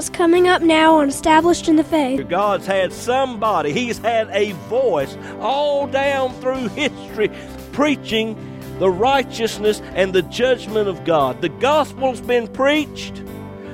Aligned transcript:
what's 0.00 0.08
coming 0.08 0.48
up 0.48 0.62
now 0.62 0.94
on 0.94 1.10
Established 1.10 1.68
in 1.68 1.76
the 1.76 1.84
Faith. 1.84 2.26
God's 2.26 2.66
had 2.66 2.90
somebody, 2.90 3.70
He's 3.70 3.98
had 3.98 4.30
a 4.30 4.52
voice 4.52 5.14
all 5.40 5.86
down 5.86 6.32
through 6.40 6.68
history 6.68 7.30
preaching 7.72 8.34
the 8.78 8.88
righteousness 8.88 9.82
and 9.94 10.14
the 10.14 10.22
judgment 10.22 10.88
of 10.88 11.04
God. 11.04 11.42
The 11.42 11.50
gospel's 11.50 12.22
been 12.22 12.48
preached 12.48 13.22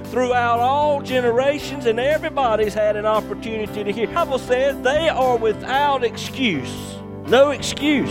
throughout 0.06 0.58
all 0.58 1.00
generations, 1.00 1.86
and 1.86 2.00
everybody's 2.00 2.74
had 2.74 2.96
an 2.96 3.06
opportunity 3.06 3.84
to 3.84 3.92
hear. 3.92 4.08
The 4.08 4.14
Bible 4.14 4.40
says 4.40 4.82
they 4.82 5.08
are 5.08 5.36
without 5.36 6.02
excuse. 6.02 6.96
No 7.28 7.50
excuse. 7.50 8.10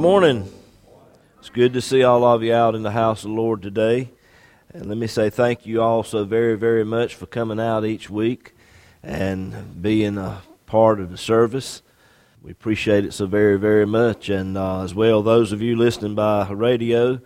Good 0.00 0.06
morning. 0.06 0.50
It's 1.40 1.50
good 1.50 1.74
to 1.74 1.82
see 1.82 2.02
all 2.04 2.24
of 2.24 2.42
you 2.42 2.54
out 2.54 2.74
in 2.74 2.82
the 2.82 2.92
house 2.92 3.22
of 3.22 3.32
the 3.32 3.36
Lord 3.36 3.60
today. 3.60 4.08
And 4.72 4.86
let 4.86 4.96
me 4.96 5.06
say 5.06 5.28
thank 5.28 5.66
you 5.66 5.82
all 5.82 6.02
so 6.04 6.24
very, 6.24 6.56
very 6.56 6.86
much 6.86 7.14
for 7.14 7.26
coming 7.26 7.60
out 7.60 7.84
each 7.84 8.08
week 8.08 8.54
and 9.02 9.82
being 9.82 10.16
a 10.16 10.40
part 10.64 11.00
of 11.00 11.10
the 11.10 11.18
service. 11.18 11.82
We 12.40 12.50
appreciate 12.50 13.04
it 13.04 13.12
so 13.12 13.26
very, 13.26 13.58
very 13.58 13.84
much. 13.84 14.30
And 14.30 14.56
uh, 14.56 14.84
as 14.84 14.94
well, 14.94 15.22
those 15.22 15.52
of 15.52 15.60
you 15.60 15.76
listening 15.76 16.14
by 16.14 16.48
radio, 16.48 17.20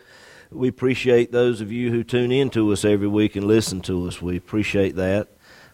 we 0.50 0.66
appreciate 0.66 1.30
those 1.30 1.60
of 1.60 1.70
you 1.70 1.92
who 1.92 2.02
tune 2.02 2.32
in 2.32 2.50
to 2.50 2.72
us 2.72 2.84
every 2.84 3.06
week 3.06 3.36
and 3.36 3.46
listen 3.46 3.82
to 3.82 4.08
us. 4.08 4.20
We 4.20 4.36
appreciate 4.36 4.96
that. 4.96 5.28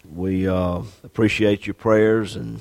We 0.04 0.46
uh, 0.46 0.82
appreciate 1.02 1.66
your 1.66 1.72
prayers 1.72 2.36
and 2.36 2.60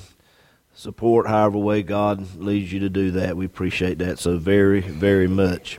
support 0.80 1.26
however 1.26 1.58
way 1.58 1.82
God 1.82 2.36
leads 2.36 2.72
you 2.72 2.80
to 2.80 2.88
do 2.88 3.10
that. 3.10 3.36
We 3.36 3.44
appreciate 3.44 3.98
that 3.98 4.18
so 4.18 4.38
very, 4.38 4.80
very 4.80 5.28
much. 5.28 5.78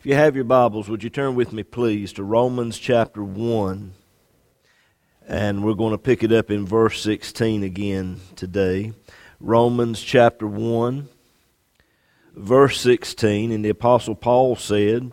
If 0.00 0.06
you 0.06 0.14
have 0.14 0.34
your 0.34 0.44
Bibles, 0.44 0.88
would 0.88 1.04
you 1.04 1.10
turn 1.10 1.36
with 1.36 1.52
me, 1.52 1.62
please, 1.62 2.12
to 2.14 2.24
Romans 2.24 2.76
chapter 2.76 3.22
1? 3.22 3.92
And 5.28 5.62
we're 5.62 5.74
going 5.74 5.92
to 5.92 5.98
pick 5.98 6.24
it 6.24 6.32
up 6.32 6.50
in 6.50 6.66
verse 6.66 7.00
16 7.00 7.62
again 7.62 8.18
today. 8.34 8.92
Romans 9.38 10.02
chapter 10.02 10.48
1, 10.48 11.08
verse 12.34 12.80
16. 12.80 13.52
And 13.52 13.64
the 13.64 13.68
Apostle 13.68 14.16
Paul 14.16 14.56
said, 14.56 15.12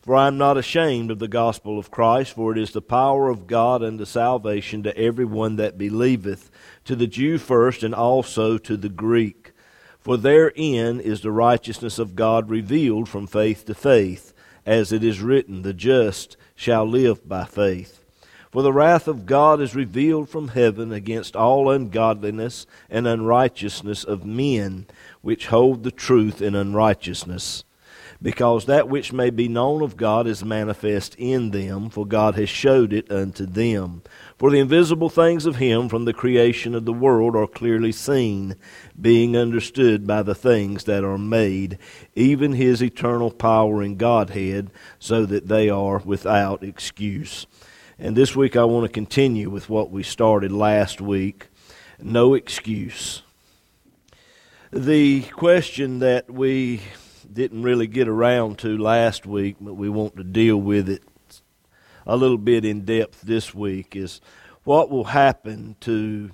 For 0.00 0.16
I 0.16 0.28
am 0.28 0.38
not 0.38 0.56
ashamed 0.56 1.10
of 1.10 1.18
the 1.18 1.28
gospel 1.28 1.78
of 1.78 1.90
Christ, 1.90 2.32
for 2.32 2.52
it 2.52 2.58
is 2.58 2.70
the 2.70 2.80
power 2.80 3.28
of 3.28 3.46
God 3.46 3.82
unto 3.82 4.06
salvation 4.06 4.82
to 4.84 4.96
everyone 4.96 5.56
that 5.56 5.76
believeth 5.76 6.50
to 6.88 6.96
the 6.96 7.06
Jew 7.06 7.36
first, 7.36 7.82
and 7.82 7.94
also 7.94 8.56
to 8.56 8.74
the 8.74 8.88
Greek. 8.88 9.52
For 10.00 10.16
therein 10.16 11.00
is 11.00 11.20
the 11.20 11.30
righteousness 11.30 11.98
of 11.98 12.16
God 12.16 12.48
revealed 12.48 13.10
from 13.10 13.26
faith 13.26 13.66
to 13.66 13.74
faith, 13.74 14.32
as 14.64 14.90
it 14.90 15.04
is 15.04 15.20
written, 15.20 15.60
The 15.60 15.74
just 15.74 16.38
shall 16.54 16.86
live 16.86 17.28
by 17.28 17.44
faith. 17.44 18.02
For 18.50 18.62
the 18.62 18.72
wrath 18.72 19.06
of 19.06 19.26
God 19.26 19.60
is 19.60 19.74
revealed 19.74 20.30
from 20.30 20.48
heaven 20.48 20.90
against 20.90 21.36
all 21.36 21.70
ungodliness 21.70 22.66
and 22.88 23.06
unrighteousness 23.06 24.02
of 24.02 24.24
men, 24.24 24.86
which 25.20 25.48
hold 25.48 25.82
the 25.82 25.90
truth 25.90 26.40
in 26.40 26.54
unrighteousness. 26.54 27.64
Because 28.20 28.66
that 28.66 28.88
which 28.88 29.12
may 29.12 29.30
be 29.30 29.46
known 29.46 29.80
of 29.80 29.96
God 29.96 30.26
is 30.26 30.44
manifest 30.44 31.14
in 31.16 31.52
them, 31.52 31.88
for 31.88 32.04
God 32.04 32.34
has 32.34 32.48
showed 32.48 32.92
it 32.92 33.10
unto 33.12 33.46
them. 33.46 34.02
For 34.36 34.50
the 34.50 34.58
invisible 34.58 35.08
things 35.08 35.46
of 35.46 35.56
him 35.56 35.88
from 35.88 36.04
the 36.04 36.12
creation 36.12 36.74
of 36.74 36.84
the 36.84 36.92
world 36.92 37.36
are 37.36 37.46
clearly 37.46 37.92
seen, 37.92 38.56
being 39.00 39.36
understood 39.36 40.06
by 40.06 40.22
the 40.22 40.34
things 40.34 40.84
that 40.84 41.04
are 41.04 41.18
made, 41.18 41.78
even 42.16 42.52
his 42.52 42.82
eternal 42.82 43.30
power 43.30 43.82
and 43.82 43.96
Godhead, 43.96 44.70
so 44.98 45.24
that 45.26 45.46
they 45.46 45.70
are 45.70 45.98
without 45.98 46.64
excuse. 46.64 47.46
And 48.00 48.16
this 48.16 48.34
week 48.34 48.56
I 48.56 48.64
want 48.64 48.84
to 48.84 48.92
continue 48.92 49.48
with 49.48 49.68
what 49.68 49.90
we 49.92 50.02
started 50.02 50.50
last 50.50 51.00
week 51.00 51.48
no 52.00 52.34
excuse. 52.34 53.22
The 54.72 55.22
question 55.22 55.98
that 56.00 56.30
we 56.30 56.82
didn't 57.32 57.62
really 57.62 57.86
get 57.86 58.08
around 58.08 58.58
to 58.58 58.76
last 58.76 59.26
week, 59.26 59.56
but 59.60 59.74
we 59.74 59.88
want 59.88 60.16
to 60.16 60.24
deal 60.24 60.56
with 60.56 60.88
it 60.88 61.02
a 62.08 62.16
little 62.16 62.38
bit 62.38 62.64
in 62.64 62.86
depth 62.86 63.20
this 63.20 63.54
week 63.54 63.94
is 63.94 64.20
what 64.64 64.90
will 64.90 65.04
happen 65.04 65.76
to 65.80 66.30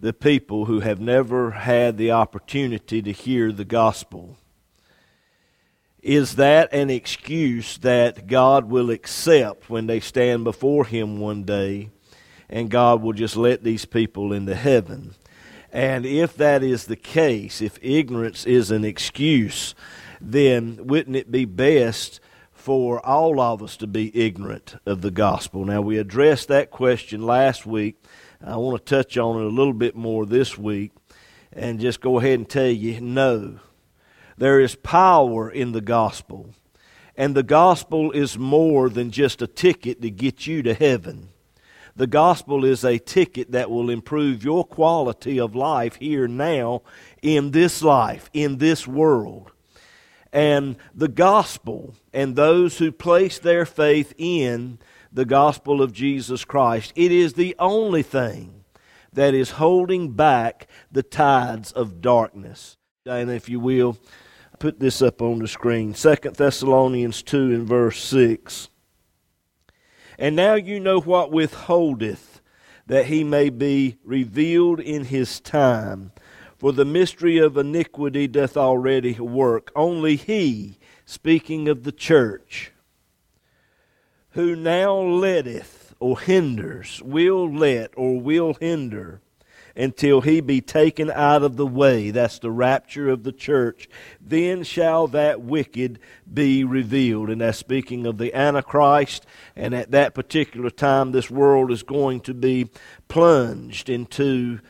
the 0.00 0.14
people 0.14 0.64
who 0.64 0.80
have 0.80 0.98
never 0.98 1.50
had 1.50 1.98
the 1.98 2.10
opportunity 2.10 3.02
to 3.02 3.12
hear 3.12 3.52
the 3.52 3.66
gospel. 3.66 4.38
Is 6.02 6.36
that 6.36 6.72
an 6.72 6.88
excuse 6.88 7.76
that 7.78 8.26
God 8.26 8.70
will 8.70 8.90
accept 8.90 9.68
when 9.68 9.86
they 9.86 10.00
stand 10.00 10.44
before 10.44 10.86
Him 10.86 11.20
one 11.20 11.44
day 11.44 11.90
and 12.48 12.70
God 12.70 13.02
will 13.02 13.12
just 13.12 13.36
let 13.36 13.62
these 13.62 13.84
people 13.84 14.32
into 14.32 14.54
heaven? 14.54 15.14
And 15.70 16.06
if 16.06 16.34
that 16.38 16.62
is 16.62 16.86
the 16.86 16.96
case, 16.96 17.60
if 17.60 17.78
ignorance 17.82 18.46
is 18.46 18.70
an 18.70 18.86
excuse, 18.86 19.74
then 20.20 20.86
wouldn't 20.86 21.16
it 21.16 21.30
be 21.30 21.44
best 21.44 22.20
for 22.60 23.04
all 23.04 23.40
of 23.40 23.62
us 23.62 23.76
to 23.78 23.86
be 23.86 24.14
ignorant 24.14 24.76
of 24.84 25.00
the 25.00 25.10
gospel. 25.10 25.64
Now, 25.64 25.80
we 25.80 25.96
addressed 25.96 26.48
that 26.48 26.70
question 26.70 27.22
last 27.22 27.64
week. 27.64 27.96
I 28.44 28.56
want 28.56 28.84
to 28.84 28.96
touch 28.96 29.16
on 29.16 29.40
it 29.40 29.46
a 29.46 29.48
little 29.48 29.72
bit 29.72 29.96
more 29.96 30.26
this 30.26 30.58
week 30.58 30.92
and 31.52 31.80
just 31.80 32.02
go 32.02 32.18
ahead 32.18 32.38
and 32.38 32.48
tell 32.48 32.68
you 32.68 33.00
no. 33.00 33.60
There 34.36 34.60
is 34.60 34.74
power 34.74 35.50
in 35.50 35.72
the 35.72 35.80
gospel, 35.80 36.50
and 37.16 37.34
the 37.34 37.42
gospel 37.42 38.12
is 38.12 38.38
more 38.38 38.88
than 38.90 39.10
just 39.10 39.42
a 39.42 39.46
ticket 39.46 40.02
to 40.02 40.10
get 40.10 40.46
you 40.46 40.62
to 40.62 40.74
heaven. 40.74 41.30
The 41.96 42.06
gospel 42.06 42.64
is 42.64 42.84
a 42.84 42.98
ticket 42.98 43.52
that 43.52 43.70
will 43.70 43.90
improve 43.90 44.44
your 44.44 44.64
quality 44.64 45.40
of 45.40 45.54
life 45.54 45.96
here 45.96 46.28
now 46.28 46.82
in 47.22 47.50
this 47.50 47.82
life, 47.82 48.30
in 48.32 48.58
this 48.58 48.86
world 48.86 49.50
and 50.32 50.76
the 50.94 51.08
gospel 51.08 51.94
and 52.12 52.36
those 52.36 52.78
who 52.78 52.92
place 52.92 53.38
their 53.38 53.66
faith 53.66 54.14
in 54.16 54.78
the 55.12 55.24
gospel 55.24 55.82
of 55.82 55.92
Jesus 55.92 56.44
Christ. 56.44 56.92
It 56.94 57.10
is 57.10 57.34
the 57.34 57.56
only 57.58 58.02
thing 58.02 58.64
that 59.12 59.34
is 59.34 59.52
holding 59.52 60.12
back 60.12 60.68
the 60.90 61.02
tides 61.02 61.72
of 61.72 62.00
darkness. 62.00 62.76
And 63.04 63.30
if 63.30 63.48
you 63.48 63.58
will, 63.58 63.98
put 64.60 64.78
this 64.78 65.02
up 65.02 65.20
on 65.20 65.40
the 65.40 65.48
screen. 65.48 65.94
Second 65.94 66.36
Thessalonians 66.36 67.22
2 67.22 67.54
and 67.54 67.66
verse 67.66 68.00
6. 68.04 68.68
And 70.18 70.36
now 70.36 70.54
you 70.54 70.78
know 70.78 71.00
what 71.00 71.32
withholdeth, 71.32 72.40
that 72.86 73.06
he 73.06 73.24
may 73.24 73.48
be 73.48 73.96
revealed 74.04 74.78
in 74.78 75.06
his 75.06 75.40
time. 75.40 76.12
For 76.60 76.72
the 76.72 76.84
mystery 76.84 77.38
of 77.38 77.56
iniquity 77.56 78.28
doth 78.28 78.54
already 78.54 79.14
work. 79.14 79.72
Only 79.74 80.16
he, 80.16 80.76
speaking 81.06 81.68
of 81.68 81.84
the 81.84 81.90
church, 81.90 82.72
who 84.32 84.54
now 84.54 84.94
letteth 84.94 85.94
or 86.00 86.20
hinders, 86.20 87.00
will 87.02 87.50
let 87.50 87.92
or 87.96 88.20
will 88.20 88.52
hinder 88.60 89.22
until 89.74 90.20
he 90.20 90.42
be 90.42 90.60
taken 90.60 91.10
out 91.10 91.42
of 91.42 91.56
the 91.56 91.66
way. 91.66 92.10
That's 92.10 92.38
the 92.38 92.50
rapture 92.50 93.08
of 93.08 93.22
the 93.22 93.32
church. 93.32 93.88
Then 94.20 94.62
shall 94.62 95.06
that 95.08 95.40
wicked 95.40 95.98
be 96.30 96.62
revealed. 96.62 97.30
And 97.30 97.40
that's 97.40 97.56
speaking 97.56 98.04
of 98.04 98.18
the 98.18 98.34
Antichrist. 98.34 99.24
And 99.56 99.74
at 99.74 99.92
that 99.92 100.14
particular 100.14 100.68
time, 100.68 101.12
this 101.12 101.30
world 101.30 101.72
is 101.72 101.82
going 101.82 102.20
to 102.22 102.34
be 102.34 102.68
plunged 103.08 103.88
into 103.88 104.60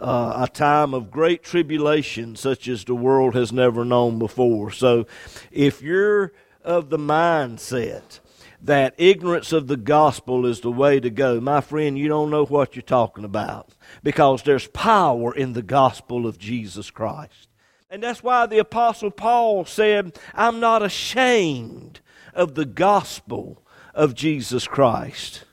uh, 0.00 0.46
a 0.48 0.48
time 0.48 0.94
of 0.94 1.10
great 1.10 1.42
tribulation, 1.42 2.34
such 2.34 2.66
as 2.66 2.84
the 2.84 2.94
world 2.94 3.34
has 3.34 3.52
never 3.52 3.84
known 3.84 4.18
before. 4.18 4.70
So, 4.70 5.06
if 5.50 5.82
you're 5.82 6.32
of 6.64 6.90
the 6.90 6.98
mindset 6.98 8.20
that 8.62 8.94
ignorance 8.98 9.52
of 9.52 9.66
the 9.66 9.76
gospel 9.76 10.44
is 10.44 10.60
the 10.60 10.70
way 10.70 11.00
to 11.00 11.10
go, 11.10 11.40
my 11.40 11.60
friend, 11.60 11.98
you 11.98 12.08
don't 12.08 12.30
know 12.30 12.44
what 12.44 12.76
you're 12.76 12.82
talking 12.82 13.24
about 13.24 13.74
because 14.02 14.42
there's 14.42 14.66
power 14.68 15.34
in 15.34 15.54
the 15.54 15.62
gospel 15.62 16.26
of 16.26 16.38
Jesus 16.38 16.90
Christ. 16.90 17.48
And 17.88 18.02
that's 18.02 18.22
why 18.22 18.46
the 18.46 18.58
Apostle 18.58 19.10
Paul 19.10 19.64
said, 19.64 20.18
I'm 20.34 20.60
not 20.60 20.82
ashamed 20.82 22.00
of 22.34 22.54
the 22.54 22.66
gospel 22.66 23.64
of 23.94 24.14
Jesus 24.14 24.68
Christ, 24.68 25.44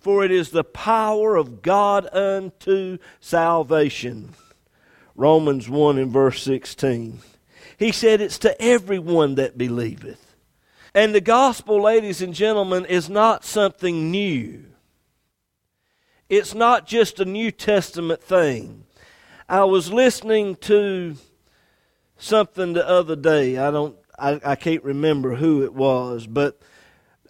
for 0.00 0.24
it 0.24 0.30
is 0.30 0.50
the 0.50 0.64
power 0.64 1.36
of 1.36 1.62
God 1.62 2.08
unto 2.12 2.98
salvation. 3.20 4.34
Romans 5.14 5.68
1 5.68 5.98
and 5.98 6.12
verse 6.12 6.42
16. 6.42 7.20
He 7.78 7.92
said, 7.92 8.20
It's 8.20 8.38
to 8.38 8.60
everyone 8.60 9.34
that 9.36 9.58
believeth. 9.58 10.36
And 10.94 11.14
the 11.14 11.20
gospel, 11.20 11.82
ladies 11.82 12.22
and 12.22 12.34
gentlemen, 12.34 12.84
is 12.86 13.08
not 13.08 13.44
something 13.44 14.10
new. 14.10 14.64
It's 16.28 16.54
not 16.54 16.86
just 16.86 17.20
a 17.20 17.24
New 17.24 17.50
Testament 17.50 18.22
thing. 18.22 18.84
I 19.48 19.64
was 19.64 19.92
listening 19.92 20.56
to 20.56 21.16
something 22.18 22.74
the 22.74 22.86
other 22.86 23.16
day. 23.16 23.56
I 23.56 23.70
don't 23.70 23.96
I, 24.18 24.40
I 24.44 24.56
can't 24.56 24.82
remember 24.82 25.36
who 25.36 25.62
it 25.62 25.72
was, 25.72 26.26
but 26.26 26.60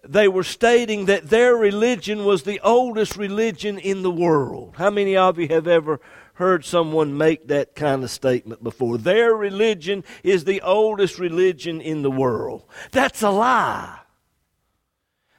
they 0.08 0.26
were 0.26 0.42
stating 0.42 1.04
that 1.04 1.28
their 1.28 1.54
religion 1.54 2.24
was 2.24 2.42
the 2.42 2.60
oldest 2.60 3.16
religion 3.16 3.78
in 3.78 4.02
the 4.02 4.10
world. 4.10 4.74
How 4.78 4.90
many 4.90 5.16
of 5.16 5.38
you 5.38 5.48
have 5.48 5.68
ever 5.68 6.00
heard 6.34 6.64
someone 6.64 7.18
make 7.18 7.48
that 7.48 7.74
kind 7.74 8.02
of 8.02 8.10
statement 8.10 8.64
before? 8.64 8.96
Their 8.96 9.34
religion 9.34 10.04
is 10.24 10.44
the 10.44 10.62
oldest 10.62 11.18
religion 11.18 11.80
in 11.82 12.00
the 12.02 12.10
world. 12.10 12.64
That's 12.90 13.22
a 13.22 13.30
lie. 13.30 13.98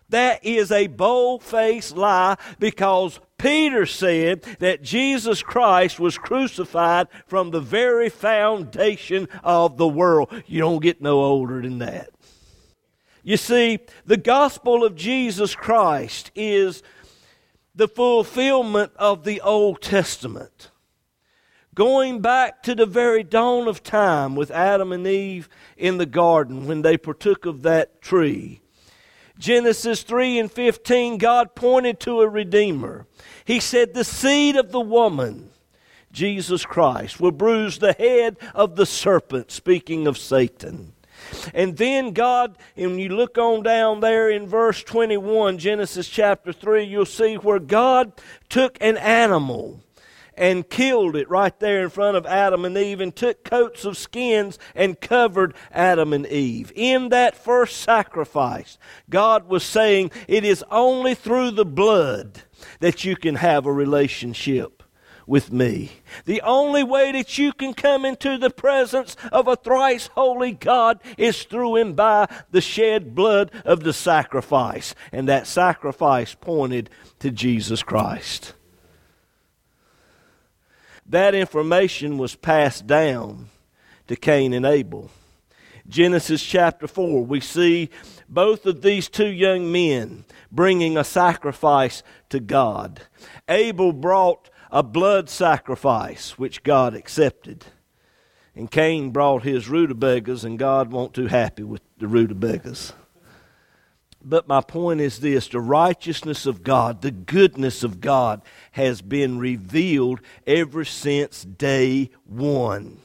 That 0.10 0.44
is 0.44 0.71
a 0.71 0.88
bold 0.88 1.44
faced 1.44 1.95
lie 1.95 2.38
because 2.60 3.19
Peter 3.38 3.86
said 3.86 4.42
that 4.60 4.83
Jesus 4.83 5.42
Christ 5.42 6.00
was 6.00 6.18
crucified 6.18 7.07
from 7.25 7.51
the 7.51 7.62
very 7.62 8.10
foundation 8.10 9.27
of 9.44 9.77
the 9.77 9.88
world. 9.88 10.30
You 10.45 10.60
don't 10.60 10.81
get 10.81 11.01
no 11.01 11.21
older 11.21 11.62
than 11.62 11.80
that. 11.80 12.10
You 13.24 13.38
see, 13.38 13.80
the 14.06 14.18
gospel 14.18 14.83
of 14.83 14.95
Jesus 14.95 15.56
Christ 15.56 16.31
is 16.36 16.83
the 17.75 17.88
fulfillment 17.88 18.92
of 18.95 19.24
the 19.24 19.42
Old 19.42 19.81
Testament. 19.81 20.71
Going 21.75 22.21
back 22.21 22.63
to 22.63 22.75
the 22.75 22.86
very 22.86 23.24
dawn 23.24 23.68
of 23.68 23.83
time 23.83 24.36
with 24.36 24.51
Adam 24.51 24.92
and 24.92 25.07
Eve 25.07 25.48
in 25.77 25.98
the 25.98 26.06
garden 26.06 26.68
when 26.68 26.81
they 26.81 26.98
partook 26.98 27.45
of 27.45 27.62
that 27.62 28.01
tree 28.01 28.62
Genesis 29.39 30.04
3 30.04 30.38
and 30.38 30.51
15, 30.51 31.18
God 31.18 31.56
pointed 31.56 32.01
to 32.01 32.19
a 32.19 32.27
Redeemer. 32.27 33.07
He 33.45 33.62
said, 33.62 33.94
The 33.94 34.04
seed 34.04 34.57
of 34.57 34.74
the 34.74 34.81
woman, 34.81 35.51
Jesus 36.12 36.66
Christ, 36.66 37.21
will 37.21 37.31
bruise 37.31 37.80
the 37.80 37.94
head 37.94 38.36
of 38.54 38.75
the 38.75 38.86
serpent, 38.86 39.50
speaking 39.50 40.07
of 40.07 40.18
Satan. 40.18 40.92
And 41.53 41.77
then 41.77 42.11
God, 42.13 42.57
when 42.75 42.99
you 42.99 43.09
look 43.09 43.37
on 43.37 43.63
down 43.63 43.99
there 43.99 44.29
in 44.29 44.47
verse 44.47 44.83
21, 44.83 45.57
Genesis 45.57 46.07
chapter 46.07 46.53
3, 46.53 46.83
you'll 46.83 47.05
see 47.05 47.35
where 47.35 47.59
God 47.59 48.13
took 48.49 48.77
an 48.81 48.97
animal 48.97 49.81
and 50.39 50.69
killed 50.69 51.17
it 51.17 51.29
right 51.29 51.59
there 51.59 51.83
in 51.83 51.89
front 51.89 52.15
of 52.15 52.25
Adam 52.25 52.63
and 52.63 52.77
Eve 52.77 53.01
and 53.01 53.13
took 53.13 53.43
coats 53.43 53.83
of 53.83 53.97
skins 53.97 54.57
and 54.73 55.01
covered 55.01 55.53
Adam 55.71 56.13
and 56.13 56.25
Eve. 56.27 56.71
In 56.75 57.09
that 57.09 57.35
first 57.35 57.77
sacrifice, 57.77 58.77
God 59.09 59.49
was 59.49 59.63
saying 59.63 60.11
it 60.27 60.45
is 60.45 60.63
only 60.71 61.13
through 61.13 61.51
the 61.51 61.65
blood 61.65 62.43
that 62.79 63.03
you 63.03 63.17
can 63.17 63.35
have 63.35 63.65
a 63.65 63.73
relationship 63.73 64.78
with 65.29 65.51
me. 65.51 65.91
The 66.25 66.41
only 66.41 66.83
way 66.83 67.13
that 67.13 67.37
you 67.37 67.53
can 67.53 67.73
come 67.73 68.03
into 68.03 68.37
the 68.37 68.49
presence 68.49 69.15
of 69.31 69.47
a 69.47 69.55
thrice 69.55 70.07
holy 70.07 70.51
God 70.51 70.99
is 71.17 71.43
through 71.43 71.77
and 71.77 71.95
by 71.95 72.27
the 72.51 72.61
shed 72.61 73.15
blood 73.15 73.51
of 73.63 73.83
the 73.83 73.93
sacrifice. 73.93 74.95
And 75.11 75.29
that 75.29 75.47
sacrifice 75.47 76.35
pointed 76.35 76.89
to 77.19 77.31
Jesus 77.31 77.83
Christ 77.83 78.53
that 81.09 81.33
information 81.33 82.17
was 82.19 82.35
passed 82.35 82.85
down 82.85 83.49
to 84.07 84.15
Cain 84.15 84.53
and 84.53 84.65
Abel. 84.65 85.09
Genesis 85.87 86.43
chapter 86.43 86.87
4, 86.87 87.25
we 87.25 87.39
see 87.39 87.89
both 88.29 88.67
of 88.67 88.83
these 88.83 89.09
two 89.09 89.27
young 89.27 89.71
men 89.71 90.23
bringing 90.51 90.97
a 90.97 91.03
sacrifice 91.03 92.03
to 92.29 92.39
God. 92.39 93.01
Abel 93.47 93.91
brought 93.91 94.48
a 94.71 94.83
blood 94.83 95.30
sacrifice, 95.30 96.38
which 96.38 96.63
God 96.63 96.94
accepted. 96.94 97.66
And 98.56 98.69
Cain 98.69 99.12
brought 99.12 99.44
his 99.44 99.69
rutabagas, 99.69 100.44
and 100.44 100.60
God 100.60 100.92
wasn't 100.92 101.16
too 101.16 101.27
happy 101.27 101.63
with 101.63 101.81
the 101.98 102.07
rutabagas. 102.07 102.94
But 104.21 104.48
my 104.48 104.62
point 104.62 105.00
is 105.00 105.19
this 105.19 105.48
the 105.48 105.62
righteousness 105.62 106.45
of 106.45 106.63
God, 106.63 107.01
the 107.01 107.12
goodness 107.12 107.83
of 107.83 108.01
God 108.01 108.42
has 108.71 109.01
been 109.01 109.39
revealed 109.39 110.19
ever 110.45 110.83
since 110.83 111.44
day 111.44 112.10
one. 112.25 113.00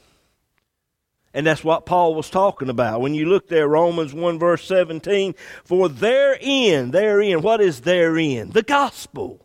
And 1.33 1.45
that's 1.45 1.63
what 1.63 1.85
Paul 1.85 2.15
was 2.15 2.29
talking 2.29 2.69
about. 2.69 3.01
When 3.01 3.13
you 3.13 3.25
look 3.25 3.49
there, 3.49 3.67
Romans 3.67 4.13
1 4.13 4.39
verse 4.39 4.65
17, 4.65 5.35
for 5.65 5.89
therein, 5.89 6.91
therein, 6.91 7.41
what 7.41 7.59
is 7.59 7.81
therein? 7.81 8.51
The 8.51 8.63
gospel. 8.63 9.44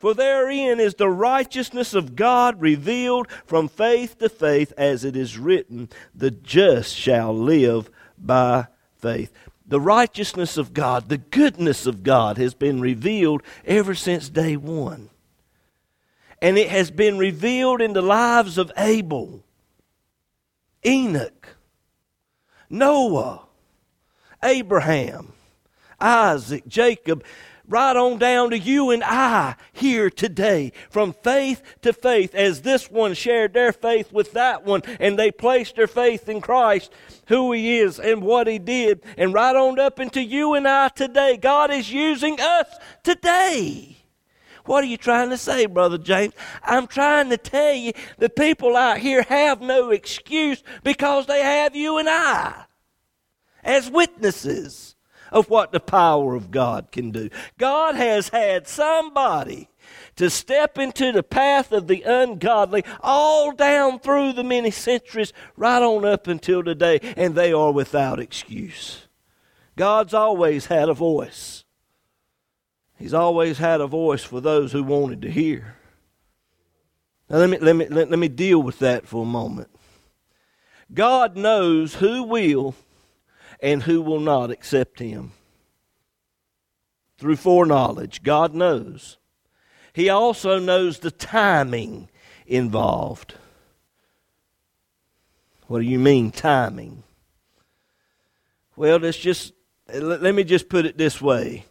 For 0.00 0.14
therein 0.14 0.80
is 0.80 0.94
the 0.94 1.08
righteousness 1.08 1.94
of 1.94 2.16
God 2.16 2.60
revealed 2.60 3.28
from 3.46 3.68
faith 3.68 4.18
to 4.18 4.28
faith, 4.28 4.72
as 4.76 5.04
it 5.04 5.14
is 5.14 5.38
written, 5.38 5.88
the 6.12 6.32
just 6.32 6.96
shall 6.96 7.32
live 7.36 7.88
by 8.18 8.66
faith 8.96 9.30
the 9.70 9.80
righteousness 9.80 10.56
of 10.56 10.74
God, 10.74 11.08
the 11.08 11.16
goodness 11.16 11.86
of 11.86 12.02
God 12.02 12.38
has 12.38 12.54
been 12.54 12.80
revealed 12.80 13.40
ever 13.64 13.94
since 13.94 14.28
day 14.28 14.56
one. 14.56 15.10
And 16.42 16.58
it 16.58 16.68
has 16.70 16.90
been 16.90 17.18
revealed 17.18 17.80
in 17.80 17.92
the 17.92 18.02
lives 18.02 18.58
of 18.58 18.72
Abel, 18.76 19.44
Enoch, 20.84 21.56
Noah, 22.68 23.42
Abraham, 24.42 25.34
Isaac, 26.00 26.66
Jacob, 26.66 27.22
right 27.70 27.96
on 27.96 28.18
down 28.18 28.50
to 28.50 28.58
you 28.58 28.90
and 28.90 29.02
I 29.02 29.54
here 29.72 30.10
today, 30.10 30.72
from 30.90 31.12
faith 31.12 31.62
to 31.82 31.92
faith, 31.92 32.34
as 32.34 32.62
this 32.62 32.90
one 32.90 33.14
shared 33.14 33.54
their 33.54 33.72
faith 33.72 34.12
with 34.12 34.32
that 34.32 34.64
one, 34.64 34.82
and 34.98 35.18
they 35.18 35.30
placed 35.30 35.76
their 35.76 35.86
faith 35.86 36.28
in 36.28 36.40
Christ, 36.40 36.92
who 37.28 37.52
He 37.52 37.78
is 37.78 38.00
and 38.00 38.22
what 38.22 38.48
He 38.48 38.58
did, 38.58 39.02
and 39.16 39.32
right 39.32 39.54
on 39.54 39.78
up 39.78 40.00
into 40.00 40.20
you 40.20 40.54
and 40.54 40.66
I 40.66 40.88
today. 40.88 41.36
God 41.36 41.70
is 41.70 41.90
using 41.90 42.40
us 42.40 42.66
today. 43.04 43.96
What 44.64 44.84
are 44.84 44.88
you 44.88 44.96
trying 44.96 45.30
to 45.30 45.38
say, 45.38 45.66
Brother 45.66 45.96
James? 45.96 46.34
I'm 46.62 46.86
trying 46.86 47.30
to 47.30 47.36
tell 47.36 47.72
you 47.72 47.92
the 48.18 48.28
people 48.28 48.76
out 48.76 48.98
here 48.98 49.22
have 49.22 49.60
no 49.60 49.90
excuse 49.90 50.62
because 50.82 51.26
they 51.26 51.40
have 51.42 51.74
you 51.74 51.98
and 51.98 52.08
I 52.08 52.64
as 53.62 53.90
witnesses 53.90 54.89
of 55.30 55.50
what 55.50 55.72
the 55.72 55.80
power 55.80 56.34
of 56.34 56.50
God 56.50 56.90
can 56.92 57.10
do. 57.10 57.30
God 57.58 57.94
has 57.94 58.28
had 58.28 58.66
somebody 58.66 59.68
to 60.16 60.30
step 60.30 60.78
into 60.78 61.12
the 61.12 61.22
path 61.22 61.72
of 61.72 61.86
the 61.86 62.02
ungodly 62.02 62.84
all 63.00 63.52
down 63.52 63.98
through 63.98 64.32
the 64.32 64.44
many 64.44 64.70
centuries, 64.70 65.32
right 65.56 65.82
on 65.82 66.04
up 66.04 66.26
until 66.26 66.62
today, 66.62 67.00
and 67.16 67.34
they 67.34 67.52
are 67.52 67.72
without 67.72 68.20
excuse. 68.20 69.08
God's 69.76 70.12
always 70.12 70.66
had 70.66 70.88
a 70.88 70.94
voice. 70.94 71.64
He's 72.98 73.14
always 73.14 73.56
had 73.56 73.80
a 73.80 73.86
voice 73.86 74.22
for 74.22 74.40
those 74.42 74.72
who 74.72 74.82
wanted 74.82 75.22
to 75.22 75.30
hear. 75.30 75.76
Now, 77.30 77.38
let 77.38 77.48
me, 77.48 77.58
let 77.58 77.76
me, 77.76 77.88
let, 77.88 78.10
let 78.10 78.18
me 78.18 78.28
deal 78.28 78.62
with 78.62 78.78
that 78.80 79.06
for 79.06 79.22
a 79.22 79.26
moment. 79.26 79.70
God 80.92 81.36
knows 81.36 81.94
who 81.94 82.24
will 82.24 82.74
and 83.62 83.82
who 83.82 84.02
will 84.02 84.20
not 84.20 84.50
accept 84.50 84.98
him. 84.98 85.32
Through 87.18 87.36
foreknowledge, 87.36 88.22
God 88.22 88.54
knows. 88.54 89.18
He 89.92 90.08
also 90.08 90.58
knows 90.58 90.98
the 90.98 91.10
timing 91.10 92.08
involved. 92.46 93.34
What 95.66 95.80
do 95.80 95.84
you 95.84 95.98
mean, 95.98 96.30
timing? 96.30 97.02
Well, 98.76 98.98
let's 98.98 99.18
just 99.18 99.52
let 99.92 100.34
me 100.34 100.44
just 100.44 100.68
put 100.68 100.86
it 100.86 100.96
this 100.96 101.20
way. 101.20 101.66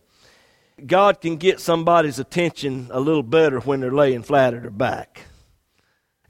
God 0.86 1.20
can 1.22 1.38
get 1.38 1.60
somebody's 1.60 2.20
attention 2.20 2.90
a 2.92 3.00
little 3.00 3.24
better 3.24 3.60
when 3.60 3.80
they're 3.80 3.92
laying 3.92 4.24
flat 4.24 4.54
at 4.54 4.62
their 4.62 4.72
back. 4.72 5.24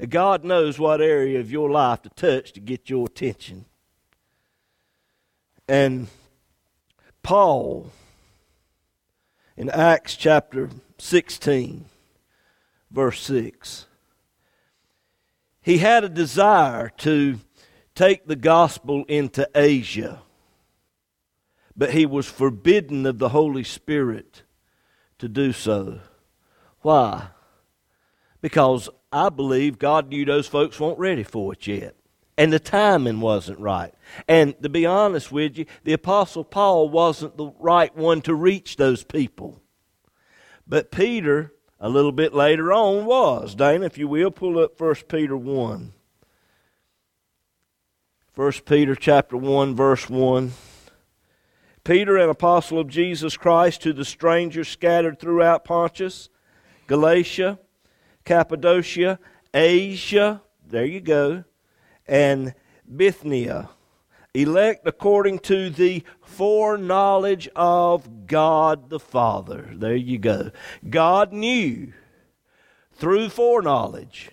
God 0.08 0.44
knows 0.44 0.80
what 0.80 1.02
area 1.02 1.40
of 1.40 1.52
your 1.52 1.70
life 1.70 2.02
to 2.04 2.10
touch 2.10 2.54
to 2.54 2.60
get 2.60 2.90
your 2.90 3.06
attention. 3.06 3.66
And 5.70 6.08
Paul 7.22 7.92
in 9.56 9.70
Acts 9.70 10.16
chapter 10.16 10.72
16, 10.98 11.86
verse 12.90 13.22
6. 13.22 13.86
He 15.62 15.78
had 15.78 16.04
a 16.04 16.10
desire 16.10 16.90
to 16.98 17.38
take 17.94 18.26
the 18.26 18.36
gospel 18.36 19.06
into 19.08 19.48
Asia, 19.54 20.24
but 21.78 21.92
he 21.92 22.08
was 22.08 22.28
forbidden 22.28 23.06
of 23.06 23.20
the 23.20 23.30
Holy 23.30 23.64
Spirit 23.64 24.42
to 25.20 25.30
do 25.30 25.54
so. 25.54 26.00
Why? 26.82 27.28
Because 28.42 28.90
I 29.14 29.30
believe 29.30 29.78
God 29.78 30.10
knew 30.10 30.26
those 30.26 30.48
folks 30.48 30.80
weren't 30.80 30.98
ready 30.98 31.24
for 31.24 31.54
it 31.54 31.68
yet. 31.68 31.99
And 32.40 32.54
the 32.54 32.60
timing 32.60 33.20
wasn't 33.20 33.60
right. 33.60 33.94
And 34.26 34.56
to 34.64 34.70
be 34.70 34.86
honest 34.86 35.30
with 35.30 35.58
you, 35.58 35.66
the 35.84 35.92
Apostle 35.92 36.46
Paul 36.46 36.88
wasn't 36.88 37.36
the 37.36 37.52
right 37.60 37.94
one 37.94 38.22
to 38.22 38.34
reach 38.34 38.78
those 38.78 39.04
people. 39.04 39.62
But 40.66 40.90
Peter, 40.90 41.52
a 41.82 41.90
little 41.90 42.14
bit 42.14 42.34
later 42.34 42.72
on, 42.72 43.06
was. 43.06 43.56
Dana, 43.56 43.86
if 43.86 43.98
you 43.98 44.08
will, 44.08 44.32
pull 44.32 44.58
up 44.58 44.80
1 44.80 44.96
Peter 45.10 45.36
1. 45.36 45.92
1 48.36 48.52
Peter 48.66 48.96
chapter 48.96 49.36
1, 49.36 49.76
verse 49.76 50.10
1. 50.10 50.54
Peter, 51.84 52.16
an 52.16 52.30
apostle 52.30 52.80
of 52.80 52.88
Jesus 52.88 53.36
Christ, 53.36 53.82
to 53.82 53.92
the 53.92 54.06
strangers 54.06 54.70
scattered 54.70 55.20
throughout 55.20 55.66
Pontus, 55.66 56.30
Galatia, 56.88 57.60
Cappadocia, 58.24 59.20
Asia, 59.54 60.42
there 60.66 60.86
you 60.86 61.02
go, 61.02 61.44
and 62.10 62.54
Bithynia, 62.94 63.70
elect 64.34 64.86
according 64.86 65.40
to 65.40 65.70
the 65.70 66.04
foreknowledge 66.22 67.48
of 67.56 68.28
God 68.28 68.90
the 68.90 69.00
Father. 69.00 69.70
There 69.74 69.96
you 69.96 70.18
go. 70.18 70.52
God 70.90 71.32
knew 71.32 71.94
through 72.94 73.30
foreknowledge 73.30 74.32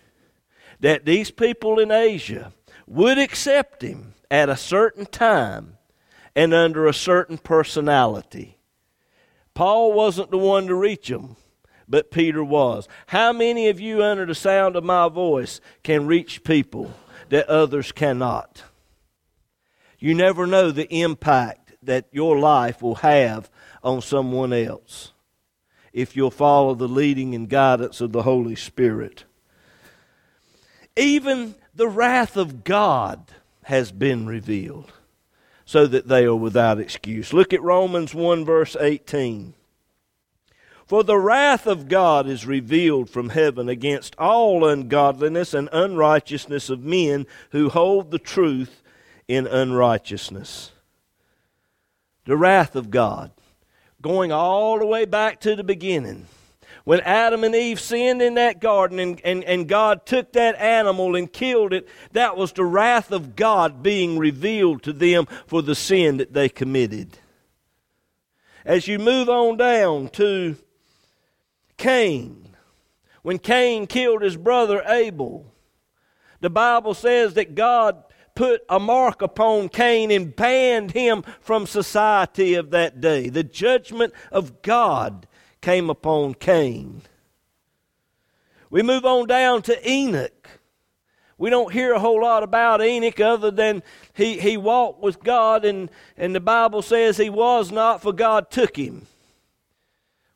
that 0.80 1.04
these 1.04 1.30
people 1.30 1.78
in 1.78 1.90
Asia 1.90 2.52
would 2.86 3.18
accept 3.18 3.82
him 3.82 4.14
at 4.30 4.48
a 4.48 4.56
certain 4.56 5.06
time 5.06 5.76
and 6.34 6.52
under 6.52 6.86
a 6.86 6.94
certain 6.94 7.38
personality. 7.38 8.58
Paul 9.54 9.92
wasn't 9.92 10.30
the 10.30 10.38
one 10.38 10.66
to 10.66 10.74
reach 10.74 11.08
them, 11.08 11.36
but 11.88 12.10
Peter 12.10 12.44
was. 12.44 12.88
How 13.06 13.32
many 13.32 13.68
of 13.68 13.80
you, 13.80 14.02
under 14.02 14.26
the 14.26 14.34
sound 14.34 14.76
of 14.76 14.84
my 14.84 15.08
voice, 15.08 15.60
can 15.82 16.06
reach 16.06 16.44
people? 16.44 16.92
That 17.28 17.48
others 17.48 17.92
cannot. 17.92 18.62
You 19.98 20.14
never 20.14 20.46
know 20.46 20.70
the 20.70 20.92
impact 20.94 21.74
that 21.82 22.06
your 22.12 22.38
life 22.38 22.82
will 22.82 22.96
have 22.96 23.50
on 23.82 24.02
someone 24.02 24.52
else 24.52 25.12
if 25.92 26.14
you'll 26.14 26.30
follow 26.30 26.74
the 26.74 26.88
leading 26.88 27.34
and 27.34 27.48
guidance 27.48 28.00
of 28.00 28.12
the 28.12 28.22
Holy 28.22 28.54
Spirit. 28.54 29.24
Even 30.94 31.54
the 31.74 31.88
wrath 31.88 32.36
of 32.36 32.64
God 32.64 33.30
has 33.64 33.92
been 33.92 34.26
revealed 34.26 34.92
so 35.64 35.86
that 35.86 36.06
they 36.06 36.24
are 36.24 36.36
without 36.36 36.78
excuse. 36.78 37.32
Look 37.32 37.52
at 37.52 37.62
Romans 37.62 38.14
1, 38.14 38.44
verse 38.44 38.76
18. 38.78 39.54
For 40.86 41.02
the 41.02 41.18
wrath 41.18 41.66
of 41.66 41.88
God 41.88 42.28
is 42.28 42.46
revealed 42.46 43.10
from 43.10 43.30
heaven 43.30 43.68
against 43.68 44.14
all 44.18 44.64
ungodliness 44.64 45.52
and 45.52 45.68
unrighteousness 45.72 46.70
of 46.70 46.84
men 46.84 47.26
who 47.50 47.68
hold 47.68 48.12
the 48.12 48.20
truth 48.20 48.82
in 49.26 49.48
unrighteousness. 49.48 50.70
The 52.24 52.36
wrath 52.36 52.76
of 52.76 52.92
God, 52.92 53.32
going 54.00 54.30
all 54.30 54.78
the 54.78 54.86
way 54.86 55.06
back 55.06 55.40
to 55.40 55.56
the 55.56 55.64
beginning. 55.64 56.26
When 56.84 57.00
Adam 57.00 57.42
and 57.42 57.56
Eve 57.56 57.80
sinned 57.80 58.22
in 58.22 58.34
that 58.34 58.60
garden 58.60 59.00
and, 59.00 59.20
and, 59.24 59.42
and 59.42 59.68
God 59.68 60.06
took 60.06 60.34
that 60.34 60.54
animal 60.54 61.16
and 61.16 61.32
killed 61.32 61.72
it, 61.72 61.88
that 62.12 62.36
was 62.36 62.52
the 62.52 62.64
wrath 62.64 63.10
of 63.10 63.34
God 63.34 63.82
being 63.82 64.18
revealed 64.18 64.84
to 64.84 64.92
them 64.92 65.26
for 65.48 65.62
the 65.62 65.74
sin 65.74 66.18
that 66.18 66.32
they 66.32 66.48
committed. 66.48 67.18
As 68.64 68.86
you 68.86 69.00
move 69.00 69.28
on 69.28 69.56
down 69.56 70.10
to 70.10 70.56
Cain. 71.76 72.56
When 73.22 73.38
Cain 73.38 73.86
killed 73.86 74.22
his 74.22 74.36
brother 74.36 74.82
Abel, 74.86 75.52
the 76.40 76.50
Bible 76.50 76.94
says 76.94 77.34
that 77.34 77.54
God 77.54 78.04
put 78.34 78.62
a 78.68 78.78
mark 78.78 79.22
upon 79.22 79.68
Cain 79.68 80.10
and 80.10 80.36
banned 80.36 80.92
him 80.92 81.24
from 81.40 81.66
society 81.66 82.54
of 82.54 82.70
that 82.70 83.00
day. 83.00 83.28
The 83.28 83.42
judgment 83.42 84.12
of 84.30 84.62
God 84.62 85.26
came 85.60 85.90
upon 85.90 86.34
Cain. 86.34 87.02
We 88.70 88.82
move 88.82 89.04
on 89.04 89.26
down 89.26 89.62
to 89.62 89.90
Enoch. 89.90 90.48
We 91.38 91.50
don't 91.50 91.72
hear 91.72 91.92
a 91.92 91.98
whole 91.98 92.22
lot 92.22 92.42
about 92.42 92.82
Enoch 92.82 93.20
other 93.20 93.50
than 93.50 93.82
he, 94.14 94.38
he 94.38 94.56
walked 94.56 95.02
with 95.02 95.22
God, 95.22 95.64
and, 95.64 95.90
and 96.16 96.34
the 96.34 96.40
Bible 96.40 96.82
says 96.82 97.16
he 97.16 97.30
was 97.30 97.70
not, 97.70 98.00
for 98.00 98.12
God 98.12 98.50
took 98.50 98.76
him. 98.76 99.06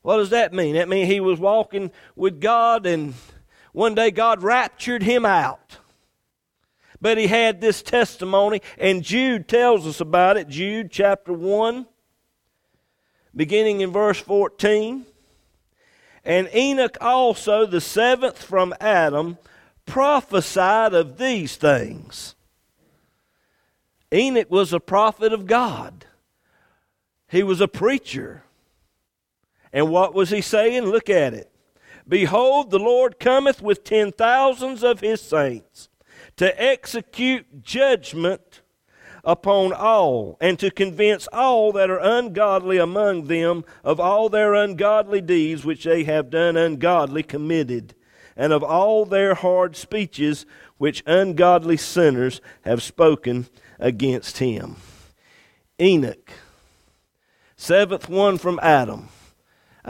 What 0.02 0.16
does 0.16 0.30
that 0.30 0.52
mean? 0.52 0.75
That 0.75 0.88
means 0.88 1.09
he 1.09 1.21
was 1.21 1.38
walking 1.38 1.90
with 2.16 2.40
God 2.40 2.87
and 2.87 3.14
one 3.73 3.95
day 3.95 4.11
God 4.11 4.42
raptured 4.42 5.02
him 5.02 5.25
out. 5.25 5.78
But 7.00 7.16
he 7.16 7.28
had 7.28 7.61
this 7.61 7.83
testimony, 7.83 8.61
and 8.76 9.02
Jude 9.02 9.49
tells 9.49 9.87
us 9.87 10.00
about 10.00 10.37
it. 10.37 10.49
Jude 10.49 10.90
chapter 10.90 11.33
1, 11.33 11.87
beginning 13.35 13.80
in 13.80 13.90
verse 13.90 14.19
14. 14.19 15.07
And 16.25 16.50
Enoch 16.54 16.99
also, 17.00 17.64
the 17.64 17.80
seventh 17.80 18.42
from 18.42 18.75
Adam, 18.80 19.38
prophesied 19.87 20.92
of 20.92 21.16
these 21.16 21.57
things. 21.57 22.35
Enoch 24.12 24.50
was 24.50 24.73
a 24.75 24.80
prophet 24.80 25.33
of 25.33 25.47
God, 25.47 26.04
he 27.28 27.42
was 27.42 27.61
a 27.61 27.69
preacher. 27.69 28.42
And 29.73 29.91
what 29.91 30.15
was 30.15 30.31
he 30.31 30.41
saying? 30.41 30.85
Look 30.85 31.09
at 31.09 31.35
it. 31.35 31.50
Behold, 32.09 32.71
the 32.71 32.79
Lord 32.79 33.21
cometh 33.21 33.62
with 33.62 33.85
ten 33.85 34.11
thousands 34.11 34.83
of 34.83 35.00
his 35.00 35.21
saints 35.21 35.89
to 36.37 36.61
execute 36.61 37.62
judgment 37.62 38.62
upon 39.23 39.73
all, 39.73 40.39
and 40.41 40.59
to 40.59 40.71
convince 40.71 41.29
all 41.33 41.73
that 41.73 41.91
are 41.91 42.00
ungodly 42.00 42.79
among 42.79 43.27
them 43.27 43.65
of 43.85 44.00
all 44.00 44.31
their 44.31 44.55
ungodly 44.55 45.21
deeds 45.21 45.65
which 45.65 45.85
they 45.85 46.05
have 46.05 46.31
done 46.31 46.57
ungodly 46.57 47.23
committed, 47.23 47.95
and 48.35 48.53
of 48.53 48.65
all 48.65 49.05
their 49.05 49.35
hard 49.35 49.77
speeches 49.77 50.47
which 50.79 51.03
ungodly 51.07 51.77
sinners 51.77 52.41
have 52.62 52.83
spoken 52.83 53.47
against 53.79 54.39
him. 54.39 54.77
Enoch, 55.79 56.33
seventh 57.57 58.09
one 58.09 58.39
from 58.39 58.59
Adam 58.62 59.11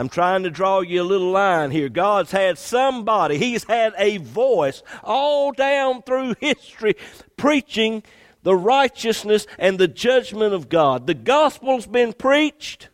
I'm 0.00 0.08
trying 0.08 0.44
to 0.44 0.50
draw 0.50 0.80
you 0.80 1.02
a 1.02 1.04
little 1.04 1.30
line 1.30 1.70
here. 1.70 1.90
God's 1.90 2.30
had 2.30 2.56
somebody, 2.56 3.36
He's 3.36 3.64
had 3.64 3.92
a 3.98 4.16
voice 4.16 4.82
all 5.04 5.52
down 5.52 6.00
through 6.00 6.36
history 6.40 6.94
preaching 7.36 8.02
the 8.42 8.56
righteousness 8.56 9.46
and 9.58 9.78
the 9.78 9.88
judgment 9.88 10.54
of 10.54 10.70
God. 10.70 11.06
The 11.06 11.12
gospel's 11.12 11.86
been 11.86 12.14
preached 12.14 12.88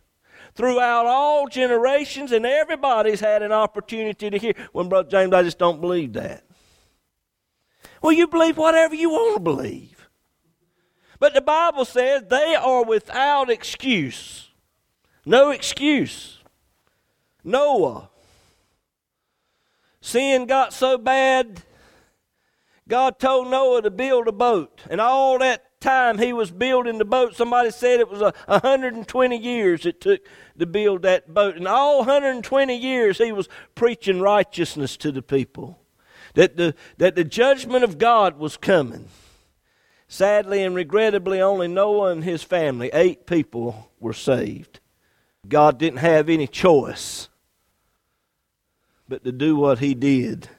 throughout 0.53 1.05
all 1.05 1.47
generations, 1.47 2.33
and 2.33 2.45
everybody's 2.45 3.21
had 3.21 3.41
an 3.41 3.53
opportunity 3.53 4.29
to 4.29 4.37
hear. 4.37 4.53
When 4.73 4.89
Brother 4.89 5.09
James, 5.09 5.31
I 5.31 5.43
just 5.43 5.57
don't 5.57 5.79
believe 5.79 6.11
that. 6.11 6.43
Well, 8.01 8.11
you 8.11 8.27
believe 8.27 8.57
whatever 8.57 8.95
you 8.95 9.11
want 9.11 9.37
to 9.37 9.41
believe. 9.41 10.09
But 11.19 11.33
the 11.33 11.39
Bible 11.39 11.85
says 11.85 12.23
they 12.27 12.55
are 12.55 12.83
without 12.83 13.49
excuse. 13.49 14.49
No 15.25 15.51
excuse. 15.51 16.36
Noah. 17.47 18.09
Sin 20.01 20.45
got 20.45 20.73
so 20.73 20.97
bad, 20.97 21.63
God 22.87 23.19
told 23.19 23.49
Noah 23.49 23.81
to 23.81 23.89
build 23.89 24.27
a 24.27 24.31
boat. 24.31 24.81
And 24.89 25.01
all 25.01 25.39
that 25.39 25.79
time 25.79 26.17
he 26.17 26.33
was 26.33 26.51
building 26.51 26.97
the 26.97 27.05
boat, 27.05 27.35
somebody 27.35 27.71
said 27.71 27.99
it 27.99 28.09
was 28.09 28.21
a 28.21 28.33
120 28.47 29.37
years 29.37 29.85
it 29.85 30.01
took 30.01 30.21
to 30.59 30.65
build 30.65 31.03
that 31.03 31.33
boat. 31.33 31.55
And 31.55 31.67
all 31.67 31.99
120 31.99 32.75
years 32.75 33.17
he 33.17 33.31
was 33.31 33.49
preaching 33.75 34.19
righteousness 34.19 34.97
to 34.97 35.11
the 35.11 35.21
people. 35.21 35.79
That 36.33 36.57
the, 36.57 36.75
that 36.97 37.15
the 37.15 37.23
judgment 37.23 37.83
of 37.83 37.97
God 37.97 38.37
was 38.37 38.57
coming. 38.57 39.07
Sadly 40.09 40.63
and 40.63 40.75
regrettably, 40.75 41.41
only 41.41 41.67
Noah 41.67 42.11
and 42.11 42.23
his 42.23 42.43
family, 42.43 42.89
eight 42.93 43.25
people, 43.25 43.89
were 43.99 44.13
saved. 44.13 44.79
God 45.47 45.77
didn't 45.77 45.99
have 45.99 46.29
any 46.29 46.47
choice 46.47 47.29
but 49.07 49.23
to 49.23 49.31
do 49.31 49.55
what 49.55 49.79
he 49.79 49.93
did. 49.93 50.49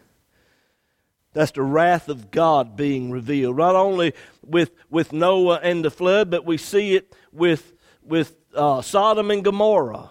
That's 1.32 1.52
the 1.52 1.62
wrath 1.62 2.08
of 2.08 2.30
God 2.30 2.76
being 2.76 3.10
revealed. 3.10 3.58
Not 3.58 3.76
only 3.76 4.14
with, 4.44 4.70
with 4.90 5.12
Noah 5.12 5.60
and 5.62 5.84
the 5.84 5.90
flood, 5.90 6.30
but 6.30 6.44
we 6.44 6.56
see 6.56 6.96
it 6.96 7.14
with, 7.32 7.72
with 8.02 8.34
uh, 8.54 8.82
Sodom 8.82 9.30
and 9.30 9.44
Gomorrah. 9.44 10.10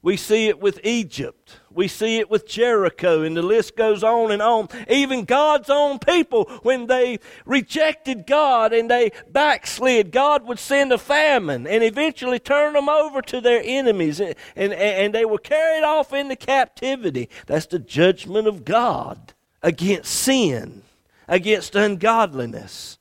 We 0.00 0.16
see 0.16 0.46
it 0.46 0.60
with 0.60 0.78
Egypt. 0.84 1.58
We 1.70 1.88
see 1.88 2.18
it 2.18 2.30
with 2.30 2.46
Jericho, 2.46 3.22
and 3.22 3.36
the 3.36 3.42
list 3.42 3.76
goes 3.76 4.04
on 4.04 4.30
and 4.30 4.40
on. 4.40 4.68
Even 4.88 5.24
God's 5.24 5.68
own 5.68 5.98
people, 5.98 6.44
when 6.62 6.86
they 6.86 7.18
rejected 7.44 8.24
God 8.24 8.72
and 8.72 8.88
they 8.88 9.10
backslid, 9.30 10.12
God 10.12 10.46
would 10.46 10.60
send 10.60 10.92
a 10.92 10.98
famine 10.98 11.66
and 11.66 11.82
eventually 11.82 12.38
turn 12.38 12.74
them 12.74 12.88
over 12.88 13.20
to 13.22 13.40
their 13.40 13.60
enemies, 13.64 14.20
and, 14.20 14.36
and, 14.54 14.72
and 14.72 15.12
they 15.12 15.24
were 15.24 15.38
carried 15.38 15.82
off 15.84 16.12
into 16.12 16.36
captivity. 16.36 17.28
That's 17.46 17.66
the 17.66 17.80
judgment 17.80 18.46
of 18.46 18.64
God 18.64 19.34
against 19.64 20.14
sin, 20.14 20.82
against 21.26 21.74
ungodliness. 21.74 22.98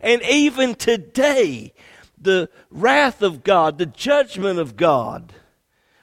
And 0.00 0.22
even 0.22 0.76
today, 0.76 1.74
the 2.16 2.50
wrath 2.70 3.20
of 3.20 3.42
God, 3.42 3.78
the 3.78 3.86
judgment 3.86 4.60
of 4.60 4.76
God, 4.76 5.32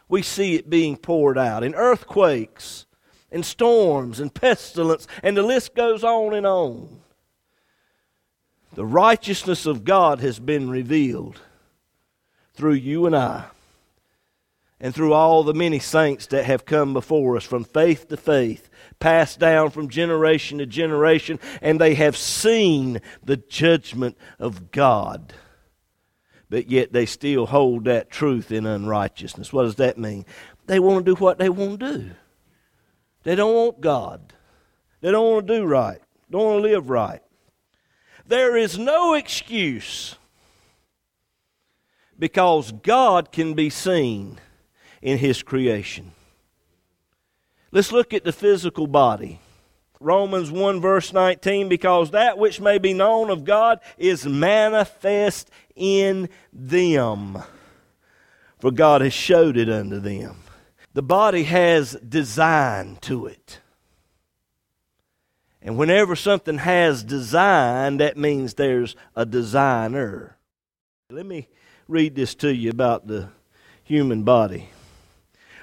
we 0.10 0.22
see 0.22 0.56
it 0.56 0.70
being 0.70 0.98
poured 0.98 1.38
out 1.38 1.64
in 1.64 1.76
earthquakes, 1.76 2.86
in 3.32 3.44
storms, 3.44 4.20
and 4.20 4.34
pestilence, 4.34 5.08
and 5.22 5.36
the 5.36 5.44
list 5.44 5.76
goes 5.76 6.04
on 6.04 6.34
and 6.34 6.46
on. 6.46 7.02
The 8.74 8.86
righteousness 8.86 9.66
of 9.66 9.84
God 9.84 10.20
has 10.20 10.40
been 10.40 10.70
revealed 10.70 11.40
through 12.54 12.74
you 12.74 13.06
and 13.06 13.16
I, 13.16 13.46
and 14.80 14.94
through 14.94 15.14
all 15.14 15.44
the 15.44 15.54
many 15.54 15.80
saints 15.80 16.28
that 16.28 16.46
have 16.46 16.66
come 16.66 16.94
before 16.94 17.38
us 17.38 17.44
from 17.44 17.64
faith 17.64 18.08
to 18.10 18.18
faith, 18.18 18.70
passed 19.00 19.40
down 19.40 19.70
from 19.70 19.90
generation 19.90 20.58
to 20.58 20.66
generation, 20.66 21.40
and 21.62 21.80
they 21.80 21.96
have 21.96 22.18
seen 22.18 23.00
the 23.24 23.38
judgment 23.38 24.18
of 24.40 24.72
God 24.72 25.34
but 26.50 26.70
yet 26.70 26.94
they 26.94 27.06
still 27.06 27.46
hold 27.46 27.86
that 27.86 28.10
truth 28.10 28.52
in 28.52 28.66
unrighteousness. 28.66 29.52
What 29.52 29.64
does 29.64 29.76
that 29.76 29.98
mean? 29.98 30.26
They 30.68 30.80
want 30.80 31.06
to 31.06 31.16
do 31.16 31.20
what 31.20 31.38
they 31.38 31.50
want 31.50 31.80
to 31.80 31.98
do. 31.98 32.12
They 33.24 33.36
don't 33.36 33.54
want 33.54 33.82
God. 33.82 34.34
They 35.02 35.12
don't 35.12 35.32
want 35.32 35.48
to 35.48 35.58
do 35.60 35.66
right. 35.66 36.00
They 36.00 36.38
don't 36.38 36.46
want 36.46 36.64
to 36.64 36.70
live 36.70 36.90
right. 36.90 37.22
There 38.26 38.56
is 38.56 38.78
no 38.78 39.14
excuse 39.14 40.16
because 42.18 42.72
God 42.72 43.32
can 43.32 43.54
be 43.54 43.70
seen 43.70 44.40
in 45.02 45.18
His 45.18 45.44
creation. 45.44 46.12
Let's 47.72 47.92
look 47.92 48.14
at 48.14 48.24
the 48.24 48.32
physical 48.32 48.88
body. 48.88 49.40
Romans 50.00 50.52
1 50.52 50.82
verse 50.82 51.14
19, 51.14 51.70
because 51.70 52.12
that 52.12 52.38
which 52.38 52.60
may 52.60 52.78
be 52.78 52.94
known 52.94 53.30
of 53.30 53.46
God 53.46 53.80
is 53.98 54.26
manifest 54.26 55.50
in 55.76 56.30
them. 56.52 57.42
For 58.60 58.72
God 58.72 59.02
has 59.02 59.14
showed 59.14 59.58
it 59.58 59.70
unto 59.70 60.00
them. 60.00 60.38
The 60.94 61.04
body 61.04 61.44
has 61.44 61.94
design 62.08 62.98
to 63.02 63.26
it. 63.26 63.60
And 65.62 65.78
whenever 65.78 66.16
something 66.16 66.60
has 66.60 67.04
design, 67.04 67.98
that 67.98 68.18
means 68.18 68.54
there's 68.54 68.96
a 69.16 69.26
designer. 69.26 70.38
Let 71.10 71.26
me 71.26 71.48
read 71.88 72.16
this 72.16 72.36
to 72.36 72.54
you 72.54 72.70
about 72.70 73.08
the 73.08 73.30
human 73.84 74.24
body. 74.24 74.70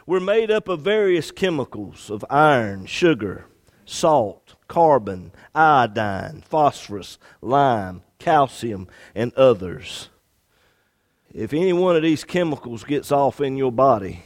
We're 0.06 0.20
made 0.20 0.50
up 0.50 0.68
of 0.68 0.80
various 0.80 1.30
chemicals 1.30 2.10
of 2.10 2.24
iron, 2.30 2.86
sugar, 2.86 3.46
salt, 3.84 4.56
carbon, 4.68 5.32
iodine, 5.54 6.42
phosphorus, 6.46 7.18
lime, 7.42 8.02
calcium, 8.20 8.86
and 9.14 9.34
others. 9.34 10.08
If 11.32 11.52
any 11.52 11.72
one 11.72 11.96
of 11.96 12.02
these 12.02 12.24
chemicals 12.24 12.84
gets 12.84 13.10
off 13.10 13.40
in 13.40 13.56
your 13.56 13.72
body, 13.72 14.22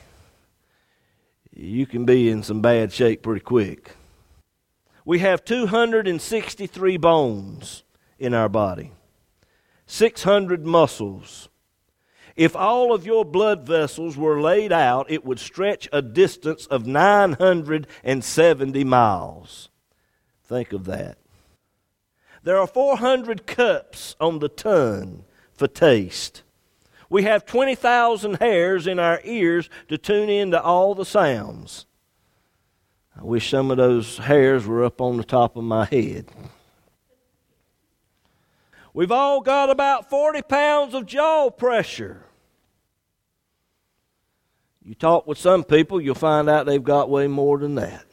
you 1.55 1.87
can 1.87 2.05
be 2.05 2.29
in 2.31 2.43
some 2.43 2.61
bad 2.61 2.93
shape 2.93 3.23
pretty 3.23 3.41
quick. 3.41 3.93
We 5.05 5.21
have 5.21 5.45
263 5.45 6.97
bones 6.97 7.83
in 8.19 8.35
our 8.35 8.49
body, 8.49 8.93
600 9.87 10.65
muscles. 10.65 11.49
If 12.37 12.57
all 12.57 12.93
of 12.93 13.07
your 13.07 13.25
blood 13.25 13.67
vessels 13.67 14.17
were 14.17 14.41
laid 14.41 14.73
out, 14.73 15.11
it 15.11 15.25
would 15.25 15.39
stretch 15.39 15.89
a 15.93 16.03
distance 16.03 16.67
of 16.67 16.87
970 16.87 18.85
miles. 18.85 19.69
Think 20.43 20.73
of 20.73 20.87
that. 20.87 21.19
There 22.45 22.59
are 22.59 22.67
400 22.67 23.47
cups 23.47 24.17
on 24.21 24.39
the 24.39 24.51
tongue 24.51 25.25
for 25.55 25.67
taste. 25.67 26.43
We 27.09 27.23
have 27.23 27.47
20,000 27.47 28.35
hairs 28.35 28.87
in 28.87 28.99
our 28.99 29.21
ears 29.25 29.71
to 29.89 29.97
tune 29.97 30.29
in 30.29 30.51
to 30.51 30.63
all 30.63 30.95
the 30.95 31.07
sounds. 31.07 31.87
I 33.19 33.25
wish 33.25 33.49
some 33.49 33.71
of 33.71 33.79
those 33.79 34.19
hairs 34.19 34.67
were 34.67 34.85
up 34.85 35.01
on 35.01 35.17
the 35.17 35.25
top 35.25 35.57
of 35.57 35.65
my 35.65 35.87
head. 35.87 36.27
We've 38.93 39.13
all 39.13 39.41
got 39.41 39.71
about 39.71 40.11
40 40.11 40.43
pounds 40.43 40.95
of 40.95 41.07
jaw 41.07 41.49
pressure. 41.51 42.27
You 44.85 44.95
talk 44.95 45.27
with 45.27 45.39
some 45.39 45.65
people, 45.65 45.99
you'll 45.99 46.15
find 46.15 46.51
out 46.51 46.67
they've 46.67 46.83
got 46.83 47.09
way 47.09 47.27
more 47.27 47.59
than 47.59 47.77
that. 47.77 48.05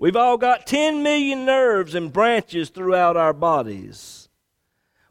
We've 0.00 0.16
all 0.16 0.38
got 0.38 0.66
10 0.66 1.02
million 1.02 1.44
nerves 1.44 1.94
and 1.94 2.10
branches 2.10 2.70
throughout 2.70 3.18
our 3.18 3.34
bodies. 3.34 4.30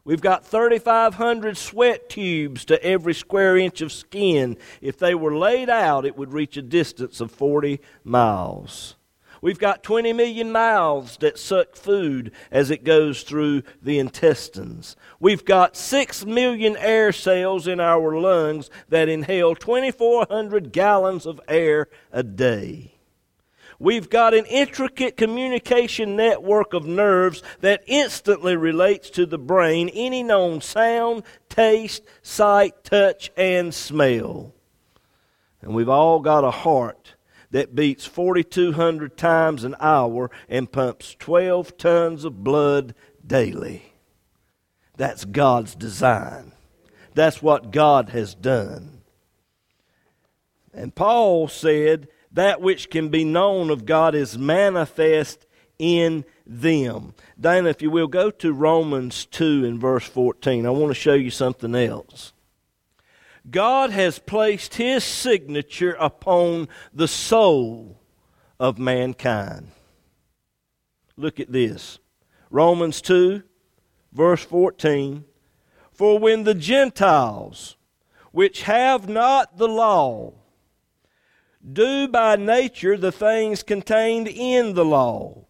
We've 0.02 0.20
got 0.20 0.44
3,500 0.44 1.56
sweat 1.56 2.08
tubes 2.08 2.64
to 2.64 2.82
every 2.82 3.14
square 3.14 3.56
inch 3.56 3.82
of 3.82 3.92
skin. 3.92 4.56
If 4.80 4.98
they 4.98 5.14
were 5.14 5.38
laid 5.38 5.70
out, 5.70 6.04
it 6.04 6.16
would 6.16 6.32
reach 6.32 6.56
a 6.56 6.62
distance 6.62 7.20
of 7.20 7.30
40 7.30 7.80
miles. 8.02 8.96
We've 9.40 9.60
got 9.60 9.84
20 9.84 10.12
million 10.12 10.50
mouths 10.50 11.18
that 11.18 11.38
suck 11.38 11.76
food 11.76 12.32
as 12.50 12.72
it 12.72 12.82
goes 12.82 13.22
through 13.22 13.62
the 13.80 14.00
intestines. 14.00 14.96
We've 15.20 15.44
got 15.44 15.76
6 15.76 16.26
million 16.26 16.76
air 16.76 17.12
cells 17.12 17.68
in 17.68 17.78
our 17.78 18.18
lungs 18.18 18.70
that 18.88 19.08
inhale 19.08 19.54
2,400 19.54 20.72
gallons 20.72 21.26
of 21.26 21.40
air 21.46 21.86
a 22.10 22.24
day. 22.24 22.94
We've 23.80 24.10
got 24.10 24.34
an 24.34 24.44
intricate 24.44 25.16
communication 25.16 26.14
network 26.14 26.74
of 26.74 26.84
nerves 26.84 27.42
that 27.60 27.82
instantly 27.86 28.54
relates 28.54 29.08
to 29.10 29.24
the 29.24 29.38
brain 29.38 29.88
any 29.94 30.22
known 30.22 30.60
sound, 30.60 31.22
taste, 31.48 32.02
sight, 32.20 32.84
touch, 32.84 33.30
and 33.38 33.74
smell. 33.74 34.54
And 35.62 35.74
we've 35.74 35.88
all 35.88 36.20
got 36.20 36.44
a 36.44 36.50
heart 36.50 37.14
that 37.52 37.74
beats 37.74 38.04
4,200 38.04 39.16
times 39.16 39.64
an 39.64 39.74
hour 39.80 40.30
and 40.46 40.70
pumps 40.70 41.16
12 41.18 41.78
tons 41.78 42.26
of 42.26 42.44
blood 42.44 42.94
daily. 43.26 43.94
That's 44.98 45.24
God's 45.24 45.74
design. 45.74 46.52
That's 47.14 47.42
what 47.42 47.70
God 47.70 48.10
has 48.10 48.34
done. 48.34 49.00
And 50.74 50.94
Paul 50.94 51.48
said, 51.48 52.08
that 52.32 52.60
which 52.60 52.90
can 52.90 53.08
be 53.08 53.24
known 53.24 53.70
of 53.70 53.86
God 53.86 54.14
is 54.14 54.38
manifest 54.38 55.46
in 55.78 56.24
them. 56.46 57.14
Dana, 57.40 57.70
if 57.70 57.82
you 57.82 57.90
will, 57.90 58.06
go 58.06 58.30
to 58.30 58.52
Romans 58.52 59.24
2 59.26 59.64
and 59.64 59.80
verse 59.80 60.04
14. 60.04 60.66
I 60.66 60.70
want 60.70 60.90
to 60.90 60.94
show 60.94 61.14
you 61.14 61.30
something 61.30 61.74
else. 61.74 62.32
God 63.50 63.90
has 63.90 64.18
placed 64.18 64.74
his 64.74 65.02
signature 65.02 65.96
upon 65.98 66.68
the 66.92 67.08
soul 67.08 67.98
of 68.58 68.78
mankind. 68.78 69.70
Look 71.16 71.40
at 71.40 71.50
this. 71.50 71.98
Romans 72.50 73.00
2, 73.00 73.42
verse 74.12 74.44
14. 74.44 75.24
For 75.92 76.18
when 76.18 76.44
the 76.44 76.54
Gentiles, 76.54 77.76
which 78.32 78.62
have 78.62 79.08
not 79.08 79.56
the 79.56 79.68
law, 79.68 80.34
do 81.72 82.08
by 82.08 82.36
nature 82.36 82.96
the 82.96 83.12
things 83.12 83.62
contained 83.62 84.28
in 84.28 84.74
the 84.74 84.84
law. 84.84 85.44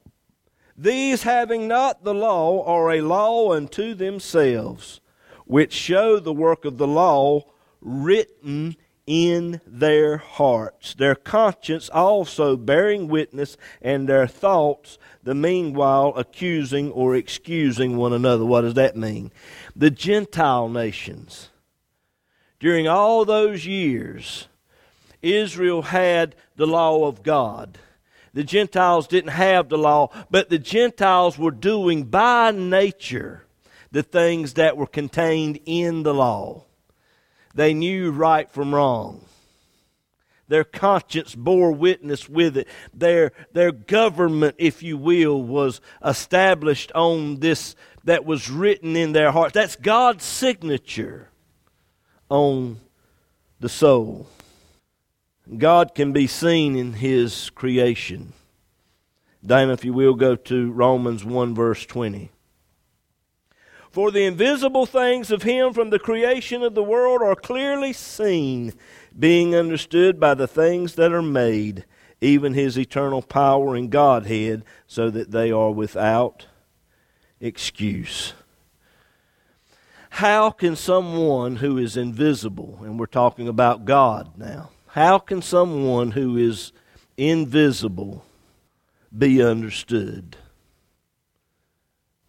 These, 0.76 1.24
having 1.24 1.68
not 1.68 2.04
the 2.04 2.14
law, 2.14 2.64
are 2.64 2.90
a 2.90 3.02
law 3.02 3.52
unto 3.52 3.94
themselves, 3.94 5.00
which 5.44 5.72
show 5.72 6.18
the 6.18 6.32
work 6.32 6.64
of 6.64 6.78
the 6.78 6.86
law 6.86 7.42
written 7.80 8.76
in 9.06 9.60
their 9.66 10.18
hearts, 10.18 10.94
their 10.94 11.14
conscience 11.14 11.88
also 11.88 12.56
bearing 12.56 13.08
witness, 13.08 13.56
and 13.82 14.08
their 14.08 14.26
thoughts 14.26 14.98
the 15.22 15.34
meanwhile 15.34 16.12
accusing 16.16 16.90
or 16.92 17.16
excusing 17.16 17.96
one 17.96 18.12
another. 18.12 18.44
What 18.44 18.60
does 18.60 18.74
that 18.74 18.96
mean? 18.96 19.32
The 19.74 19.90
Gentile 19.90 20.68
nations, 20.68 21.50
during 22.58 22.86
all 22.86 23.24
those 23.24 23.66
years, 23.66 24.46
Israel 25.22 25.82
had 25.82 26.34
the 26.56 26.66
law 26.66 27.06
of 27.06 27.22
God. 27.22 27.78
The 28.32 28.44
Gentiles 28.44 29.08
didn't 29.08 29.30
have 29.30 29.68
the 29.68 29.78
law, 29.78 30.10
but 30.30 30.50
the 30.50 30.58
Gentiles 30.58 31.38
were 31.38 31.50
doing 31.50 32.04
by 32.04 32.52
nature 32.52 33.44
the 33.90 34.02
things 34.02 34.54
that 34.54 34.76
were 34.76 34.86
contained 34.86 35.58
in 35.66 36.04
the 36.04 36.14
law. 36.14 36.64
They 37.54 37.74
knew 37.74 38.12
right 38.12 38.48
from 38.48 38.74
wrong. 38.74 39.24
Their 40.46 40.64
conscience 40.64 41.34
bore 41.34 41.72
witness 41.72 42.28
with 42.28 42.56
it. 42.56 42.68
Their, 42.92 43.32
their 43.52 43.70
government, 43.70 44.56
if 44.58 44.82
you 44.82 44.96
will, 44.96 45.40
was 45.40 45.80
established 46.04 46.90
on 46.92 47.38
this 47.38 47.76
that 48.04 48.24
was 48.24 48.50
written 48.50 48.96
in 48.96 49.12
their 49.12 49.30
hearts. 49.30 49.54
That's 49.54 49.76
God's 49.76 50.24
signature 50.24 51.28
on 52.28 52.80
the 53.60 53.68
soul. 53.68 54.28
God 55.56 55.94
can 55.94 56.12
be 56.12 56.26
seen 56.26 56.76
in 56.76 56.94
His 56.94 57.50
creation. 57.50 58.32
Dana, 59.44 59.72
if 59.72 59.84
you 59.84 59.92
will, 59.92 60.14
go 60.14 60.36
to 60.36 60.70
Romans 60.70 61.24
1, 61.24 61.54
verse 61.54 61.86
20. 61.86 62.30
For 63.90 64.12
the 64.12 64.24
invisible 64.24 64.86
things 64.86 65.32
of 65.32 65.42
Him 65.42 65.72
from 65.72 65.90
the 65.90 65.98
creation 65.98 66.62
of 66.62 66.74
the 66.74 66.82
world 66.82 67.22
are 67.22 67.34
clearly 67.34 67.92
seen, 67.92 68.74
being 69.18 69.56
understood 69.56 70.20
by 70.20 70.34
the 70.34 70.46
things 70.46 70.94
that 70.94 71.12
are 71.12 71.22
made, 71.22 71.84
even 72.20 72.54
His 72.54 72.78
eternal 72.78 73.22
power 73.22 73.74
and 73.74 73.90
Godhead, 73.90 74.62
so 74.86 75.10
that 75.10 75.32
they 75.32 75.50
are 75.50 75.72
without 75.72 76.46
excuse. 77.40 78.34
How 80.10 80.50
can 80.50 80.76
someone 80.76 81.56
who 81.56 81.78
is 81.78 81.96
invisible, 81.96 82.78
and 82.82 83.00
we're 83.00 83.06
talking 83.06 83.48
about 83.48 83.84
God 83.84 84.36
now, 84.36 84.70
how 84.92 85.18
can 85.20 85.40
someone 85.40 86.10
who 86.10 86.36
is 86.36 86.72
invisible 87.16 88.24
be 89.16 89.42
understood? 89.42 90.36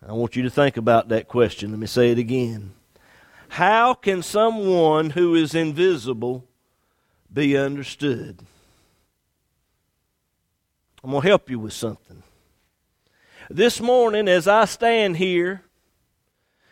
I 0.08 0.13
want 0.13 0.36
you 0.36 0.43
to 0.43 0.50
think 0.50 0.78
about 0.78 1.10
that 1.10 1.28
question. 1.28 1.71
Let 1.71 1.80
me 1.80 1.88
say 1.88 2.12
it 2.12 2.19
again. 2.19 2.74
How 3.50 3.95
can 3.95 4.21
someone 4.21 5.10
who 5.12 5.34
is 5.36 5.56
invisible 5.56 6.45
be 7.32 7.58
understood? 7.58 8.39
I'm 11.04 11.10
going 11.10 11.24
to 11.24 11.28
help 11.28 11.50
you 11.50 11.58
with 11.58 11.74
something. 11.74 12.21
This 13.50 13.82
morning, 13.82 14.28
as 14.28 14.47
I 14.47 14.65
stand 14.65 15.17
here 15.17 15.63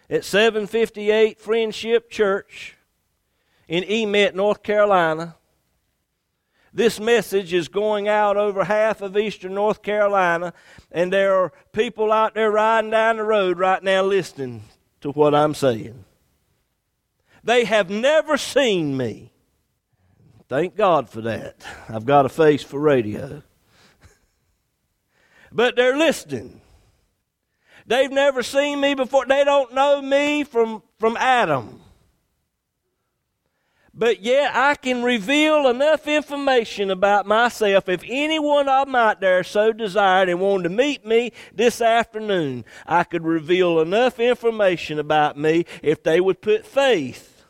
at 0.08 0.24
758 0.24 1.40
Friendship 1.40 2.12
Church 2.12 2.78
in 3.68 3.84
Emit, 3.84 4.36
North 4.36 4.62
Carolina, 4.62 5.36
this 6.74 7.00
message 7.00 7.54
is 7.54 7.68
going 7.68 8.08
out 8.08 8.38
over 8.38 8.64
half 8.64 9.02
of 9.02 9.18
eastern 9.18 9.56
North 9.56 9.82
Carolina, 9.82 10.54
and 10.92 11.12
there 11.12 11.36
are 11.36 11.52
people 11.72 12.12
out 12.12 12.36
there 12.36 12.52
riding 12.52 12.92
down 12.92 13.18
the 13.18 13.24
road 13.24 13.58
right 13.58 13.82
now 13.84 14.04
listening 14.04 14.64
to 15.02 15.12
what 15.12 15.34
I'm 15.34 15.54
saying. 15.54 16.06
They 17.44 17.66
have 17.66 17.90
never 17.90 18.38
seen 18.38 18.98
me. 18.98 19.32
Thank 20.48 20.76
God 20.76 21.10
for 21.10 21.22
that. 21.22 21.64
I've 21.88 22.06
got 22.06 22.26
a 22.26 22.30
face 22.30 22.64
for 22.64 22.80
radio. 22.80 23.44
but 25.52 25.76
they're 25.76 25.98
listening. 25.98 26.62
They've 27.86 28.12
never 28.12 28.44
seen 28.44 28.80
me 28.80 28.94
before. 28.94 29.26
They 29.26 29.44
don't 29.44 29.74
know 29.74 30.02
me 30.02 30.44
from, 30.44 30.84
from 31.00 31.18
Adam. 31.18 31.82
But 34.00 34.22
yet 34.22 34.56
I 34.56 34.76
can 34.76 35.04
reveal 35.04 35.68
enough 35.68 36.08
information 36.08 36.90
about 36.90 37.26
myself 37.26 37.90
if 37.90 38.02
anyone 38.08 38.70
of 38.70 38.88
them 38.88 38.96
out 38.96 39.20
there 39.20 39.44
so 39.44 39.74
desired 39.74 40.30
and 40.30 40.40
wanted 40.40 40.64
to 40.64 40.70
meet 40.70 41.06
me 41.06 41.34
this 41.54 41.82
afternoon. 41.82 42.64
I 42.88 43.04
could 43.04 43.26
reveal 43.26 43.82
enough 43.82 44.18
information 44.18 45.00
about 45.00 45.38
me 45.38 45.66
if 45.84 46.02
they 46.02 46.22
would 46.22 46.42
put 46.42 46.66
faith 46.66 47.46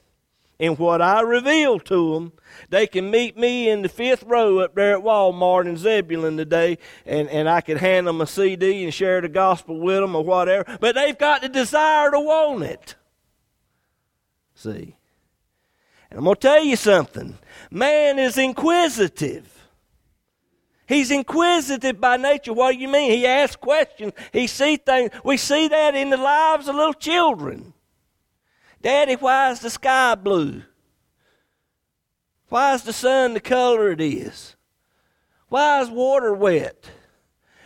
in 0.58 0.74
what 0.78 1.04
I 1.04 1.22
reveal 1.22 1.80
to 1.82 2.16
them. 2.16 2.34
They 2.70 2.88
can 2.88 3.12
meet 3.12 3.38
me 3.38 3.70
in 3.70 3.84
the 3.84 3.88
fifth 3.88 4.24
row 4.24 4.58
up 4.58 4.74
there 4.74 4.98
at 4.98 5.04
Walmart 5.04 5.68
in 5.68 5.78
Zebulon 5.78 6.36
today, 6.36 6.80
and, 7.06 7.30
and 7.30 7.48
I 7.48 7.62
could 7.62 7.78
hand 7.78 8.08
them 8.08 8.22
a 8.22 8.26
CD 8.26 8.84
and 8.84 8.92
share 8.92 9.22
the 9.22 9.30
gospel 9.30 9.80
with 9.80 10.00
them 10.00 10.16
or 10.16 10.24
whatever. 10.24 10.80
But 10.82 10.96
they've 10.96 11.16
got 11.16 11.44
the 11.44 11.50
desire 11.50 12.10
to 12.10 12.20
want 12.20 12.64
it. 12.64 12.96
See? 14.56 14.96
And 16.10 16.20
I'm 16.20 16.26
going 16.26 16.36
to 16.36 16.42
tell 16.42 16.64
you 16.64 16.76
something 16.76 17.38
man 17.72 18.20
is 18.20 18.38
inquisitive. 18.38 19.56
He's 20.88 21.12
inquisitive 21.12 22.02
by 22.02 22.18
nature. 22.18 22.52
What 22.52 22.72
do 22.72 22.80
you 22.80 22.88
mean? 22.88 23.12
He 23.12 23.28
asks 23.28 23.56
questions. 23.56 24.14
He 24.34 24.48
sees 24.48 24.80
things. 24.80 25.12
We 25.24 25.38
see 25.38 25.68
that 25.68 25.94
in 25.94 26.10
the 26.10 26.18
lives 26.18 26.68
of 26.68 26.76
little 26.76 26.96
children. 26.96 27.74
Daddy, 28.82 29.14
why 29.14 29.52
is 29.52 29.60
the 29.60 29.70
sky 29.70 30.16
blue? 30.16 30.64
Why 32.48 32.74
is 32.74 32.82
the 32.82 32.94
sun 32.94 33.36
the 33.36 33.40
color 33.40 33.92
it 33.92 34.02
is? 34.02 34.56
Why 35.50 35.82
is 35.82 35.92
water 35.92 36.34
wet? 36.34 36.90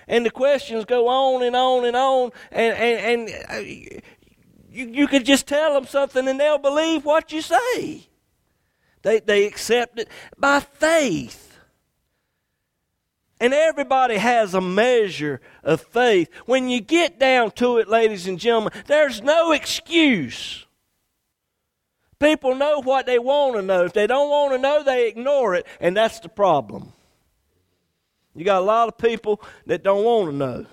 And 0.05 0.25
the 0.25 0.31
questions 0.31 0.83
go 0.83 1.07
on 1.07 1.43
and 1.43 1.55
on 1.55 1.85
and 1.85 1.95
on, 1.95 2.31
and, 2.51 2.75
and, 2.75 3.29
and 3.29 3.45
uh, 3.49 3.55
you, 4.69 4.89
you 4.89 5.07
could 5.07 5.25
just 5.25 5.47
tell 5.47 5.73
them 5.73 5.87
something 5.87 6.27
and 6.27 6.37
they'll 6.37 6.57
believe 6.57 7.05
what 7.05 7.31
you 7.31 7.41
say. 7.41 8.07
They, 9.03 9.19
they 9.19 9.45
accept 9.45 9.99
it 9.99 10.09
by 10.37 10.59
faith. 10.61 11.59
And 13.39 13.53
everybody 13.53 14.17
has 14.17 14.53
a 14.53 14.61
measure 14.61 15.41
of 15.63 15.81
faith. 15.81 16.29
When 16.45 16.69
you 16.69 16.79
get 16.79 17.19
down 17.19 17.51
to 17.51 17.77
it, 17.77 17.89
ladies 17.89 18.25
and 18.27 18.39
gentlemen, 18.39 18.71
there's 18.87 19.21
no 19.21 19.51
excuse. 19.51 20.65
People 22.19 22.55
know 22.55 22.81
what 22.81 23.05
they 23.05 23.19
want 23.19 23.55
to 23.55 23.61
know. 23.61 23.83
If 23.83 23.91
they 23.91 24.07
don't 24.07 24.29
want 24.29 24.53
to 24.53 24.57
know, 24.57 24.81
they 24.81 25.09
ignore 25.09 25.55
it, 25.55 25.67
and 25.81 25.97
that's 25.97 26.21
the 26.21 26.29
problem. 26.29 26.93
You 28.33 28.45
got 28.45 28.61
a 28.61 28.65
lot 28.65 28.87
of 28.87 28.97
people 28.97 29.41
that 29.65 29.83
don't 29.83 30.05
want 30.05 30.31
to 30.31 30.35
know. 30.35 30.65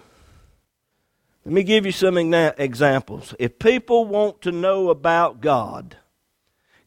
Let 1.44 1.54
me 1.54 1.64
give 1.64 1.86
you 1.86 1.92
some 1.92 2.16
examples. 2.16 3.34
If 3.40 3.58
people 3.58 4.04
want 4.04 4.42
to 4.42 4.52
know 4.52 4.90
about 4.90 5.40
God, 5.40 5.96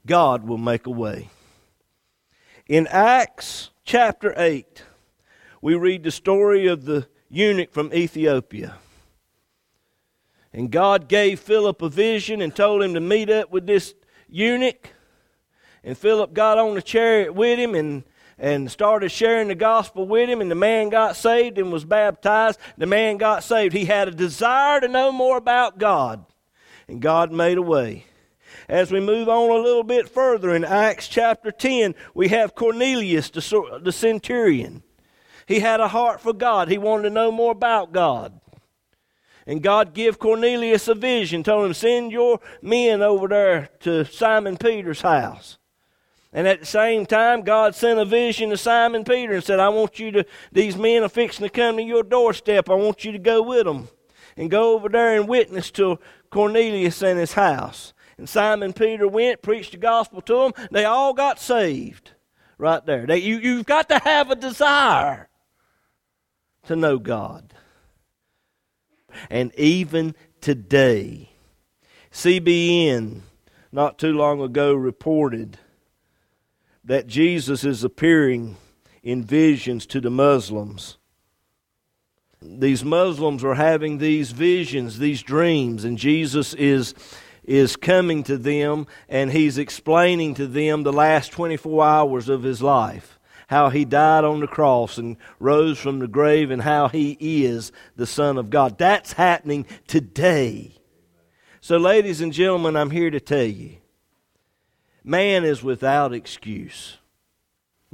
God 0.06 0.48
will 0.48 0.58
make 0.58 0.86
a 0.86 0.92
way. 0.92 1.30
In 2.68 2.88
Acts 2.88 3.70
chapter 3.86 4.34
8, 4.36 4.84
we 5.62 5.76
read 5.76 6.04
the 6.04 6.12
story 6.12 6.68
of 6.68 6.86
the 6.86 7.08
eunuch 7.30 7.72
from 7.72 7.94
Ethiopia. 7.94 8.76
And 10.52 10.70
God 10.70 11.08
gave 11.08 11.39
Philip 11.39 11.82
a 11.82 11.89
vision 11.89 12.42
and 12.42 12.56
told 12.56 12.84
him 12.84 12.94
to 12.94 13.00
meet 13.00 13.30
up 13.30 13.52
with 13.52 13.66
this 13.66 13.96
eunuch. 14.30 14.89
And 15.84 15.98
Philip 15.98 16.34
got 16.34 16.58
on 16.58 16.76
the 16.76 16.82
chariot 16.82 17.34
with 17.34 17.58
him 17.58 17.74
and, 17.74 18.04
and 18.38 18.70
started 18.70 19.10
sharing 19.10 19.48
the 19.48 19.56
gospel 19.56 20.08
with 20.08 20.30
him. 20.30 20.42
And 20.42 20.52
the 20.52 20.56
man 20.56 20.89
got 20.89 21.16
saved 21.16 21.58
and 21.58 21.72
was 21.72 21.86
baptized. 21.86 22.60
The 22.78 22.86
man 22.86 23.18
got 23.18 23.44
saved. 23.44 23.74
He 23.74 23.86
had 23.86 24.08
a 24.08 24.12
desire 24.12 24.80
to 24.80 24.88
know 24.88 25.12
more 25.12 25.38
about 25.38 25.80
God. 25.80 26.26
And 26.88 27.02
God 27.02 27.32
made 27.32 27.58
a 27.58 27.62
way. 27.62 28.06
As 28.73 28.91
we 28.91 28.99
move 28.99 29.29
on 29.29 29.51
a 29.51 29.62
little 29.62 29.83
bit 29.83 30.09
further 30.09 30.55
in 30.55 30.65
Acts 30.65 31.07
chapter 31.07 31.51
10, 31.51 31.93
we 32.15 32.29
have 32.29 32.55
Cornelius, 32.55 33.29
the, 33.29 33.91
centurion. 33.91 34.81
He 35.45 35.59
had 35.59 35.79
a 35.79 35.89
heart 35.89 36.19
for 36.19 36.33
God. 36.33 36.69
He 36.69 36.79
wanted 36.79 37.03
to 37.03 37.09
know 37.12 37.31
more 37.31 37.51
about 37.51 37.91
God. 37.91 38.41
And 39.45 39.62
God 39.62 39.93
give 39.93 40.17
Cornelius 40.17 40.88
a 40.88 40.95
vision, 40.95 41.43
told 41.43 41.67
him, 41.67 41.75
send 41.75 42.12
your 42.12 42.39
men 42.63 43.03
over 43.03 43.27
there 43.27 43.69
to 43.81 44.05
Simon 44.05 44.57
Peter's 44.57 45.01
house. 45.01 45.59
And 46.33 46.47
at 46.47 46.62
the 46.62 46.65
same 46.65 47.05
time, 47.05 47.43
God 47.43 47.75
sent 47.75 47.99
a 47.99 48.05
vision 48.05 48.49
to 48.49 48.57
Simon 48.57 49.03
Peter 49.03 49.33
and 49.33 49.43
said, 49.43 49.59
I 49.59 49.69
want 49.69 49.99
you 49.99 50.09
to, 50.13 50.25
these 50.51 50.75
men 50.75 51.03
are 51.03 51.09
fixing 51.09 51.45
to 51.45 51.51
come 51.51 51.77
to 51.77 51.83
your 51.83 52.01
doorstep. 52.01 52.71
I 52.71 52.73
want 52.73 53.05
you 53.05 53.12
to 53.12 53.19
go 53.19 53.43
with 53.43 53.65
them 53.65 53.89
and 54.36 54.49
go 54.49 54.73
over 54.73 54.89
there 54.89 55.15
and 55.15 55.29
witness 55.29 55.69
to 55.73 55.99
Cornelius 56.31 57.03
and 57.03 57.19
his 57.19 57.33
house. 57.33 57.93
And 58.23 58.29
Simon 58.29 58.71
Peter 58.71 59.05
went, 59.05 59.41
preached 59.41 59.73
the 59.73 59.77
gospel 59.77 60.21
to 60.21 60.33
them. 60.33 60.67
They 60.71 60.86
all 60.86 61.13
got 61.13 61.41
saved 61.41 62.12
right 62.57 62.86
there. 62.86 63.05
They, 63.05 63.17
you, 63.17 63.38
you've 63.38 63.65
got 63.65 63.89
to 63.89 63.99
have 63.99 64.31
a 64.31 64.36
desire 64.38 65.27
to 66.67 66.77
know 66.77 66.99
God. 66.99 67.53
And 69.29 69.53
even 69.55 70.15
today, 70.39 71.31
CBN 72.13 73.23
not 73.73 73.99
too 73.99 74.13
long 74.13 74.39
ago 74.39 74.73
reported 74.73 75.57
that 76.86 77.07
Jesus 77.07 77.65
is 77.65 77.83
appearing 77.83 78.55
in 79.03 79.25
visions 79.25 79.86
to 79.88 79.99
the 79.99 80.09
Muslims. 80.09 80.97
These 82.41 82.86
Muslims 82.86 83.43
are 83.43 83.55
having 83.55 83.97
these 83.97 84.31
visions, 84.31 84.99
these 84.99 85.21
dreams, 85.21 85.83
and 85.83 85.97
Jesus 85.97 86.53
is 86.53 86.93
is 87.43 87.75
coming 87.75 88.23
to 88.23 88.38
them 88.38 88.88
and 89.10 89.32
he's 89.32 89.58
explaining 89.58 90.36
to 90.36 90.47
them 90.47 90.84
the 90.84 90.93
last 90.93 91.32
24 91.32 91.84
hours 91.84 92.29
of 92.29 92.43
his 92.43 92.62
life. 92.62 93.19
How 93.47 93.69
he 93.69 93.86
died 93.86 94.23
on 94.23 94.39
the 94.39 94.47
cross 94.47 94.97
and 94.97 95.17
rose 95.39 95.77
from 95.77 95.99
the 95.99 96.08
grave, 96.08 96.49
and 96.49 96.62
how 96.62 96.88
he 96.88 97.17
is 97.19 97.71
the 97.95 98.08
Son 98.08 98.38
of 98.38 98.49
God. 98.49 98.77
That's 98.77 99.13
happening 99.13 99.67
today. 99.86 100.75
So, 101.62 101.77
ladies 101.77 102.19
and 102.19 102.34
gentlemen, 102.34 102.75
I'm 102.75 102.89
here 102.89 103.12
to 103.12 103.19
tell 103.19 103.43
you 103.43 103.77
Man 105.03 105.43
is 105.43 105.62
without 105.62 106.13
excuse. 106.13 106.97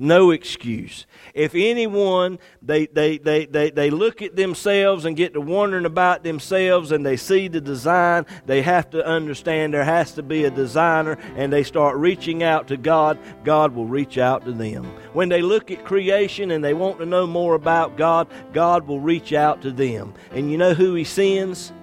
No 0.01 0.31
excuse. 0.31 1.05
If 1.33 1.53
anyone, 1.55 2.39
they, 2.61 2.85
they, 2.85 3.17
they, 3.17 3.45
they, 3.45 3.69
they 3.69 3.89
look 3.89 4.21
at 4.21 4.37
themselves 4.37 5.03
and 5.03 5.13
get 5.13 5.33
to 5.33 5.41
wondering 5.41 5.83
about 5.83 6.23
themselves 6.23 6.93
and 6.93 7.05
they 7.05 7.17
see 7.17 7.49
the 7.49 7.59
design, 7.59 8.25
they 8.45 8.61
have 8.61 8.89
to 8.91 9.05
understand 9.05 9.73
there 9.73 9.83
has 9.83 10.13
to 10.13 10.23
be 10.23 10.45
a 10.45 10.51
designer 10.51 11.17
and 11.35 11.51
they 11.51 11.63
start 11.63 11.97
reaching 11.97 12.43
out 12.43 12.69
to 12.69 12.77
God, 12.77 13.19
God 13.43 13.75
will 13.75 13.87
reach 13.87 14.17
out 14.17 14.45
to 14.45 14.53
them. 14.53 14.85
When 15.11 15.27
they 15.27 15.41
look 15.41 15.69
at 15.69 15.83
creation 15.83 16.51
and 16.51 16.63
they 16.63 16.73
want 16.73 16.99
to 16.99 17.05
know 17.05 17.27
more 17.27 17.55
about 17.55 17.97
God, 17.97 18.29
God 18.53 18.87
will 18.87 19.01
reach 19.01 19.33
out 19.33 19.61
to 19.63 19.71
them. 19.71 20.13
And 20.31 20.49
you 20.49 20.57
know 20.57 20.73
who 20.73 20.93
He 20.93 21.03
sends? 21.03 21.73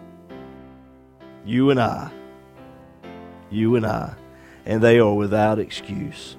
You 1.44 1.68
and 1.68 1.78
I. 1.78 2.10
You 3.50 3.76
and 3.76 3.84
I. 3.84 4.14
And 4.64 4.82
they 4.82 5.00
are 5.00 5.12
without 5.12 5.58
excuse. 5.58 6.38